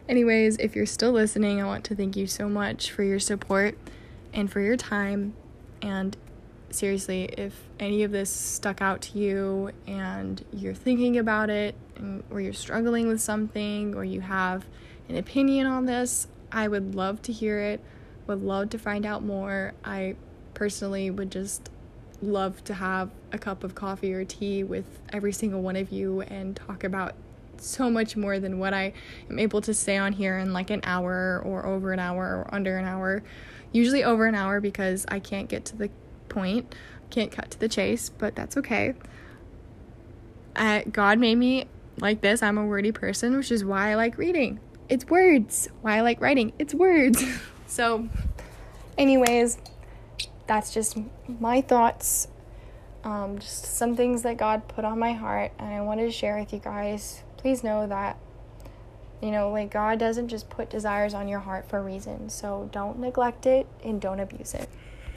[0.07, 3.77] Anyways, if you're still listening, I want to thank you so much for your support
[4.33, 5.33] and for your time.
[5.81, 6.15] And
[6.69, 11.75] seriously, if any of this stuck out to you and you're thinking about it,
[12.29, 14.65] or you're struggling with something, or you have
[15.09, 17.81] an opinion on this, I would love to hear it,
[18.27, 19.73] would love to find out more.
[19.83, 20.15] I
[20.55, 21.69] personally would just
[22.21, 26.21] love to have a cup of coffee or tea with every single one of you
[26.21, 27.13] and talk about
[27.57, 28.93] so much more than what I
[29.29, 32.53] am able to say on here in like an hour or over an hour or
[32.53, 33.23] under an hour.
[33.71, 35.89] Usually over an hour because I can't get to the
[36.29, 36.73] point,
[37.09, 38.93] can't cut to the chase, but that's okay.
[40.55, 41.65] Uh, God made me
[41.99, 42.41] like this.
[42.41, 44.59] I'm a wordy person, which is why I like reading.
[44.87, 45.69] It's words.
[45.81, 46.53] Why I like writing.
[46.59, 47.23] It's words.
[47.67, 48.07] so,
[48.97, 49.57] anyways,
[50.47, 52.27] that's just my thoughts.
[53.03, 56.39] Um, just some things that God put on my heart, and I wanted to share
[56.39, 57.21] with you guys.
[57.37, 58.17] Please know that,
[59.21, 62.29] you know, like God doesn't just put desires on your heart for a reason.
[62.29, 64.67] So don't neglect it and don't abuse it.